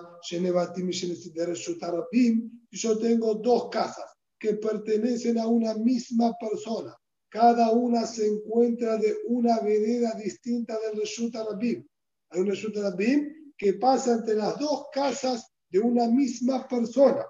[2.71, 4.05] yo tengo dos casas
[4.39, 6.95] que pertenecen a una misma persona.
[7.31, 11.87] Cada una se encuentra de una vereda distinta del Reshut Arabim.
[12.29, 17.25] Hay un Reshut Arabim que pasa entre las dos casas de una misma persona.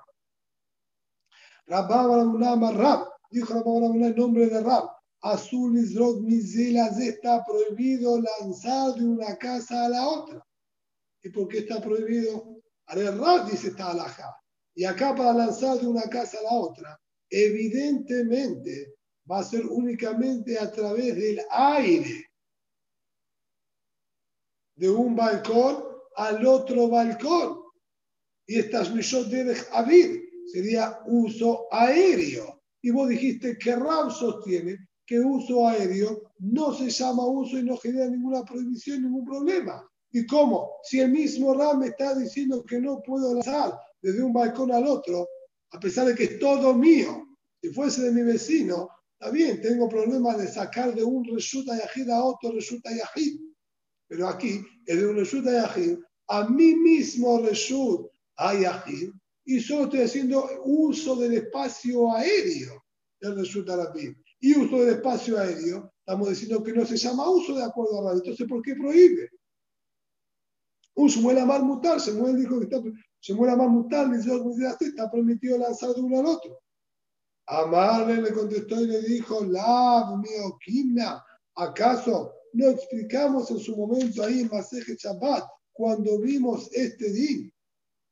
[1.66, 4.90] Rabba Rab, dijo Rabba el nombre de Rab.
[5.20, 10.47] Azul Izrod Mizelas está prohibido lanzar de una casa a la otra.
[11.28, 12.62] ¿Y por qué está prohibido?
[12.86, 14.34] Rab dice esta alhaja.
[14.74, 16.98] Y acá para lanzar de una casa a la otra,
[17.28, 18.94] evidentemente
[19.30, 22.30] va a ser únicamente a través del aire.
[24.74, 25.84] De un balcón
[26.16, 27.60] al otro balcón.
[28.46, 30.20] Y estas de Avid
[30.50, 32.62] sería uso aéreo.
[32.80, 37.76] Y vos dijiste que Ram sostiene que uso aéreo no se llama uso y no
[37.76, 40.76] genera ninguna prohibición, ningún problema ¿Y cómo?
[40.82, 44.86] Si el mismo Ram me está diciendo que no puedo lanzar desde un balcón al
[44.86, 45.28] otro,
[45.70, 47.26] a pesar de que es todo mío,
[47.60, 52.08] si fuese de mi vecino, está bien, tengo problemas de sacar de un resulta yajid
[52.10, 53.40] a otro resulta yajid.
[54.08, 55.98] Pero aquí es de un resulta yajid
[56.28, 59.10] a mí mismo resulta yajid
[59.44, 62.84] y solo estoy haciendo uso del espacio aéreo
[63.20, 64.14] del resulta rabí.
[64.40, 68.04] Y uso del espacio aéreo, estamos diciendo que no se llama uso de acuerdo a
[68.04, 68.18] radio.
[68.18, 69.30] Entonces, ¿por qué prohíbe?
[70.98, 72.82] Un Shmuel Amar Mutar, Shmuel dijo que está,
[73.20, 76.58] Shmuel Amar Mutar, está permitido lanzar de uno al otro.
[77.46, 81.24] Amarle le contestó y le dijo, la mío, Kimna,
[81.54, 87.52] ¿acaso no explicamos en su momento ahí en Maseje Shabbat cuando vimos este din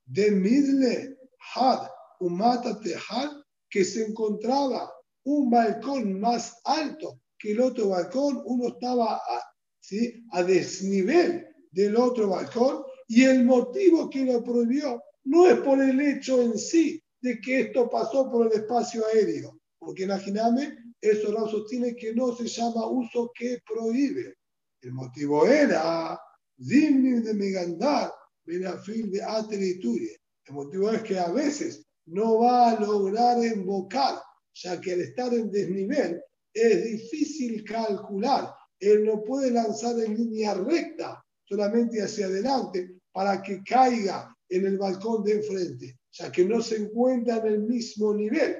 [0.05, 1.17] de Midle
[1.55, 1.89] Had,
[2.21, 3.31] Umata Tehad,
[3.69, 4.89] que se encontraba
[5.25, 9.43] un balcón más alto que el otro balcón, uno estaba a,
[9.81, 10.23] ¿sí?
[10.31, 11.45] a desnivel
[11.77, 16.57] del otro balcón y el motivo que lo prohibió no es por el hecho en
[16.57, 22.15] sí de que esto pasó por el espacio aéreo, porque imagíname, eso no sostiene que
[22.15, 24.37] no se llama uso que prohíbe.
[24.81, 26.19] El motivo era
[26.57, 28.11] de Megandar,
[28.43, 30.17] Benafil de Ateliturie.
[30.45, 34.15] El motivo es que a veces no va a lograr invocar,
[34.55, 38.51] ya que al estar en desnivel es difícil calcular.
[38.79, 44.77] Él no puede lanzar en línea recta, solamente hacia adelante, para que caiga en el
[44.77, 48.57] balcón de enfrente, ya que no se encuentra en el mismo nivel.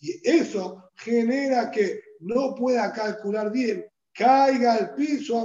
[0.00, 5.38] Y eso genera que no pueda calcular bien, caiga al piso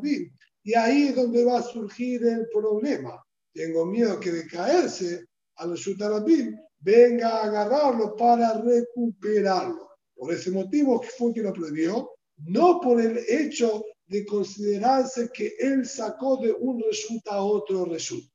[0.00, 0.30] a.
[0.62, 3.22] Y ahí es donde va a surgir el problema.
[3.52, 5.26] Tengo miedo que de caerse
[5.56, 9.88] a rápido venga a agarrarlo para recuperarlo.
[10.14, 13.84] Por ese motivo fue que lo prohibió, no por el hecho
[14.14, 18.32] de considerarse que él sacó de un resulta a otro resulta.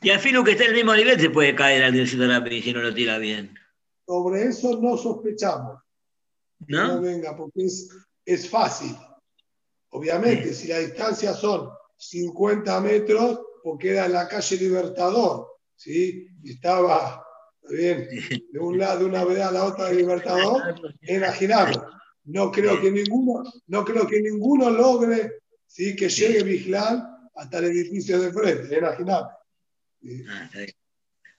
[0.00, 1.98] Y al fin lo que está en el mismo nivel se puede caer al de
[1.98, 3.54] la si no lo tira bien.
[4.06, 5.82] Sobre eso no sospechamos.
[6.66, 6.94] ¿No?
[6.94, 7.90] No venga, porque es,
[8.24, 8.96] es fácil.
[9.90, 16.28] Obviamente, si la distancia son 50 metros, porque era en la calle Libertador, ¿sí?
[16.42, 17.22] Y estaba
[17.68, 18.08] bien,
[18.50, 20.62] de un lado de una vereda a la otra de Libertador,
[21.02, 21.78] imaginable.
[22.28, 25.96] No creo que ninguno, no creo que ninguno logre ¿sí?
[25.96, 29.30] que llegue Vigilal hasta el edificio de frente, imaginable.
[30.28, 30.50] Ah,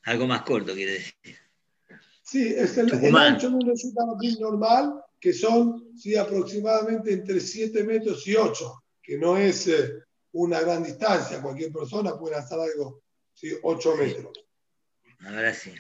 [0.04, 1.38] Algo más corto, quiere decir.
[2.24, 4.02] Sí, es el, el ancho de un resulta
[4.40, 9.94] normal, que son sí, aproximadamente entre 7 metros y 8, que no es eh,
[10.32, 11.40] una gran distancia.
[11.40, 14.34] Cualquier persona puede lanzar algo, sí, 8 metros.
[15.20, 15.72] Ahora sí.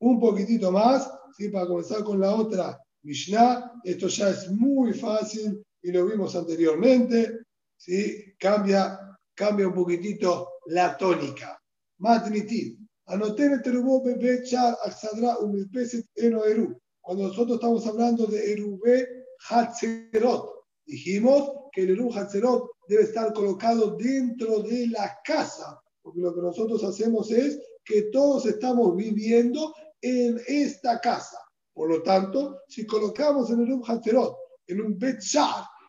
[0.00, 1.48] Un poquitito más, ¿sí?
[1.48, 3.80] para comenzar con la otra Mishnah.
[3.84, 7.40] Esto ya es muy fácil y lo vimos anteriormente.
[7.76, 8.34] ¿sí?
[8.38, 8.98] Cambia,
[9.34, 11.58] cambia un poquitito la tónica.
[11.98, 12.78] Matnitiv.
[13.06, 16.78] Anoten terubó bebé char axadra umilpeset eno eru.
[17.00, 23.96] Cuando nosotros estamos hablando de erubé hatzerot, dijimos que el eru hatzerot debe estar colocado
[23.96, 30.38] dentro de la casa, porque lo que nosotros hacemos es que todos estamos viviendo en
[30.46, 31.38] esta casa.
[31.78, 34.36] Por lo tanto, si colocamos en el un Hatzerot,
[34.66, 35.20] en un Bet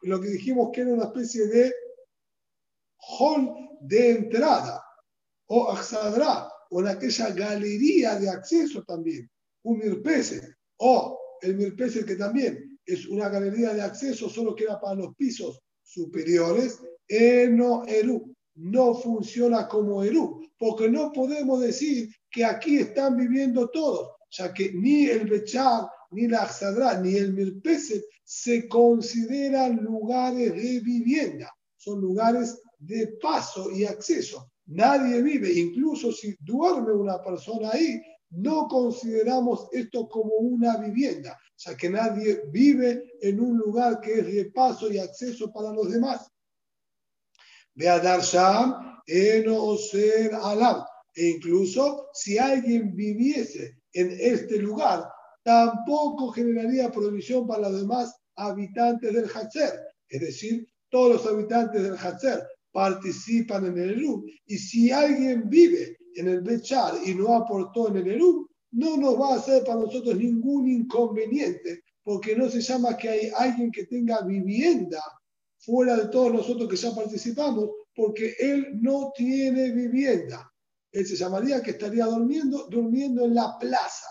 [0.04, 1.74] en lo que dijimos que era una especie de
[3.18, 4.84] hall de entrada,
[5.48, 9.28] o Axadra, o en aquella galería de acceso también,
[9.64, 14.80] un Mirpese, o el Mirpese que también es una galería de acceso, solo que era
[14.80, 22.46] para los pisos superiores, Eno Eru, no funciona como Eru, porque no podemos decir que
[22.46, 28.04] aquí están viviendo todos, ya que ni el Bechar, ni la Axadra, ni el Mirpeset
[28.24, 34.52] se consideran lugares de vivienda, son lugares de paso y acceso.
[34.68, 38.00] Nadie vive, incluso si duerme una persona ahí,
[38.32, 44.28] no consideramos esto como una vivienda, ya que nadie vive en un lugar que es
[44.28, 46.30] de paso y acceso para los demás.
[47.74, 50.84] Ve a dar Sham, Eno Ser Alam.
[51.16, 55.08] E incluso si alguien viviese en este lugar,
[55.44, 59.74] tampoco generaría prohibición para los demás habitantes del Hatzer.
[60.08, 64.26] Es decir, todos los habitantes del Hatzer participan en el Eru.
[64.46, 69.20] Y si alguien vive en el Bechar y no aportó en el Eru, no nos
[69.20, 73.86] va a hacer para nosotros ningún inconveniente, porque no se llama que hay alguien que
[73.86, 75.02] tenga vivienda
[75.58, 80.49] fuera de todos nosotros que ya participamos, porque él no tiene vivienda.
[80.92, 84.08] Él se llamaría que estaría durmiendo, durmiendo en la plaza.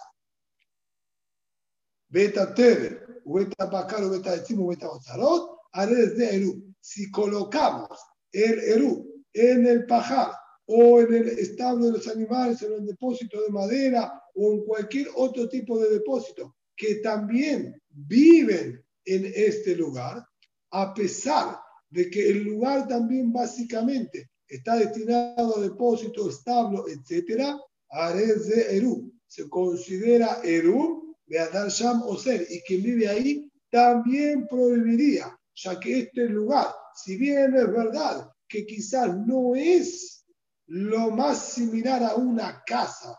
[2.08, 6.74] Beta Tebe, Beta Bacar, Beta Decimo, Beta Ozarot, Ares de Eru.
[6.80, 7.98] Si colocamos
[8.32, 10.32] el Eru en el pajar
[10.66, 15.08] o en el establo de los animales, en el depósito de madera o en cualquier
[15.16, 20.24] otro tipo de depósito que también viven en este lugar,
[20.70, 21.58] a pesar
[21.90, 27.56] de que el lugar también básicamente está destinado a depósito, establo, etc.,
[27.90, 29.12] Ares de Eru.
[29.26, 35.78] Se considera Eru de Adar Sham o Ser, y quien vive ahí también prohibiría, ya
[35.78, 40.24] que este lugar, si bien es verdad que quizás no es
[40.66, 43.18] lo más similar a una casa,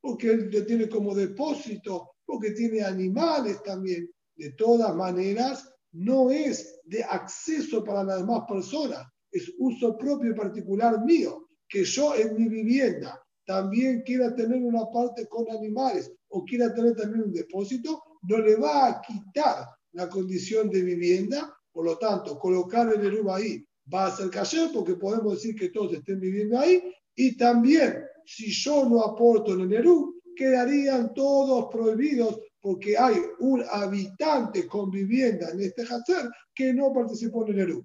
[0.00, 7.02] porque él tiene como depósito, porque tiene animales también, de todas maneras, no es de
[7.02, 12.48] acceso para las demás personas, es uso propio y particular mío, que yo en mi
[12.48, 18.38] vivienda también quiera tener una parte con animales o quiera tener también un depósito, no
[18.38, 23.64] le va a quitar la condición de vivienda, por lo tanto, colocar el Eruba ahí
[23.92, 26.82] va a ser cayer porque podemos decir que todos estén viviendo ahí.
[27.14, 33.64] Y también si yo no aporto en el Eru, quedarían todos prohibidos porque hay un
[33.70, 37.82] habitante con vivienda en este Hazer que no participó en el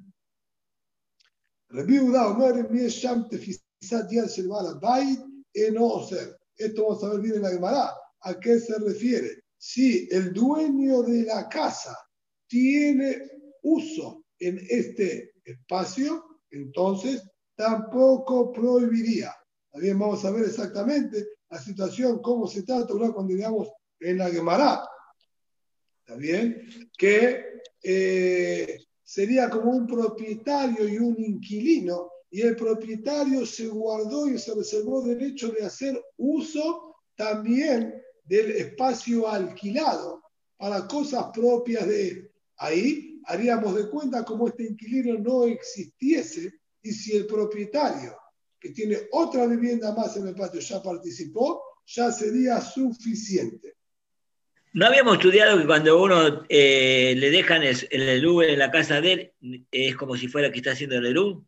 [5.53, 6.07] Eru.
[6.55, 7.91] Esto vamos a ver bien en la Gemara.
[8.21, 9.43] ¿A qué se refiere?
[9.57, 11.97] Si el dueño de la casa
[12.47, 13.23] tiene
[13.63, 17.23] uso en este espacio, entonces
[17.55, 19.35] tampoco prohibiría.
[19.71, 23.69] También vamos a ver exactamente la situación, cómo se trata cuando digamos
[23.99, 24.83] en la Gemara.
[26.05, 26.91] ¿Está bien?
[26.95, 34.39] Que eh, sería como un propietario y un inquilino, y el propietario se guardó y
[34.39, 37.93] se reservó derecho de hacer uso también
[38.23, 40.23] del espacio alquilado
[40.57, 42.31] para cosas propias de él.
[42.57, 48.17] Ahí haríamos de cuenta como este inquilino no existiese y si el propietario
[48.59, 53.75] que tiene otra vivienda más en el patio ya participó, ya sería suficiente.
[54.73, 59.33] ¿No habíamos estudiado que cuando uno eh, le dejan el, el en la casa de
[59.39, 61.45] él, es como si fuera que está haciendo el ELU?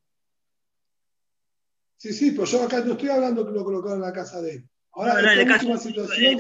[1.98, 4.54] Sí, sí, pero yo acá no estoy hablando que lo colocaron en la casa de
[4.54, 4.70] él.
[4.92, 6.40] Ahora, no, en, el caso, situación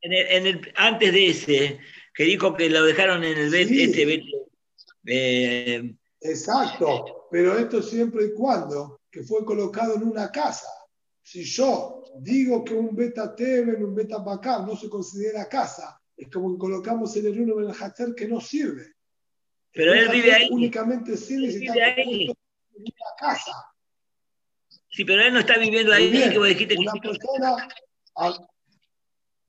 [0.00, 1.78] en el antes de ese,
[2.14, 3.82] que dijo que lo dejaron en el sí.
[3.82, 4.24] este,
[5.06, 10.66] eh, Exacto, pero esto siempre y cuando que fue colocado en una casa.
[11.24, 16.28] Si yo digo que un beta teven, un beta bacán no se considera casa, es
[16.28, 18.92] como que colocamos en el uno en el hacer que no sirve.
[19.72, 20.48] Pero él vive ahí.
[20.52, 22.26] Únicamente sirve si está ahí.
[22.26, 23.52] en una casa.
[24.90, 26.10] Sí, pero él no está viviendo ahí.
[26.10, 27.08] Bien, que vos dijiste una que...
[27.08, 27.68] persona,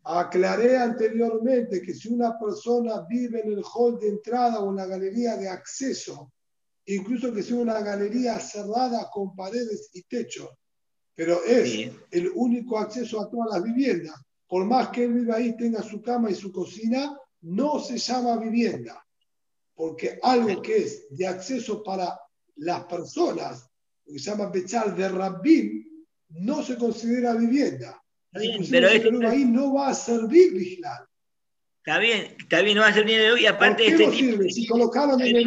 [0.05, 4.85] aclaré anteriormente que si una persona vive en el hall de entrada o en la
[4.85, 6.31] galería de acceso,
[6.85, 10.57] incluso que sea una galería cerrada con paredes y techo,
[11.15, 11.91] pero es Sí.
[12.11, 14.15] el único acceso a todas las viviendas.
[14.47, 18.37] Por más que él viva ahí, tenga su cama y su cocina, no se llama
[18.37, 19.03] vivienda,
[19.73, 22.19] porque algo que es de acceso para
[22.57, 23.67] las personas,
[24.05, 28.01] lo que se llama Bechal de Rabbin, no se considera vivienda.
[28.31, 31.07] Bien, pero Perú ahí no va a servir vigilar.
[31.77, 33.41] Está bien, está bien, no va a ser ni de hoy.
[33.41, 34.49] Y ¿Por aparte qué este no tipo- sirve?
[34.49, 35.45] Si colocaron en el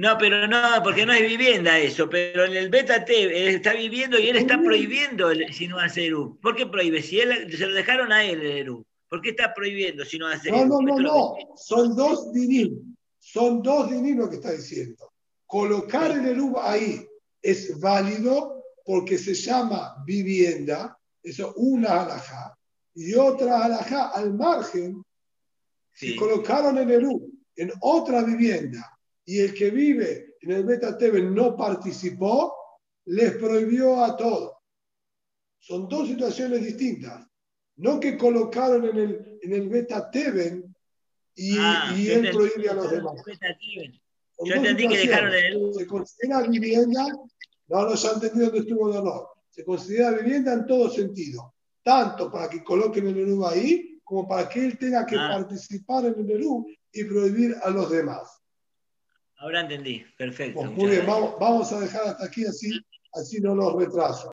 [0.00, 2.08] no, pero no, porque no es vivienda eso.
[2.08, 5.78] Pero en el beta T él está viviendo y él está prohibiendo el- si no
[5.78, 6.38] hace ERU.
[6.40, 7.02] ¿Por qué prohíbe?
[7.02, 8.86] Si él se lo dejaron a él el ERU.
[9.08, 10.68] ¿Por qué está prohibiendo si no hace No, ERU?
[10.68, 11.34] no, no, no.
[11.56, 12.96] Son dos dinim.
[13.18, 15.12] Son dos dinim lo que está diciendo.
[15.46, 17.04] Colocar el Erub ahí
[17.42, 22.56] es válido porque se llama vivienda, eso una alajá,
[22.94, 25.02] y otra alajá al margen,
[25.92, 26.16] si Sí.
[26.16, 28.96] colocaron el Erub en otra vivienda
[29.30, 32.52] y el que vive en el Beta Teve no participó,
[33.04, 34.54] les prohibió a todos.
[35.60, 37.24] Son dos situaciones distintas.
[37.76, 40.74] No que colocaron en el, en el Beta Teven
[41.36, 43.22] y, Ah, y él prohíbe a los demás.
[44.36, 45.74] Son Yo entendí que dejaron el.
[45.74, 47.06] Se considera vivienda,
[47.68, 49.28] no, no se ha entendido dónde estuvo el honor.
[49.48, 51.54] Se considera vivienda en todo sentido,
[51.84, 55.36] tanto para que coloquen el Perú ahí, como para que él tenga que Ah.
[55.38, 58.39] participar en el Perú y prohibir a los demás.
[59.40, 60.04] Ahora entendí.
[60.18, 60.60] Perfecto.
[60.60, 62.78] Pues muy bien, vamos, vamos a dejar hasta aquí así,
[63.14, 64.28] así no los retraso.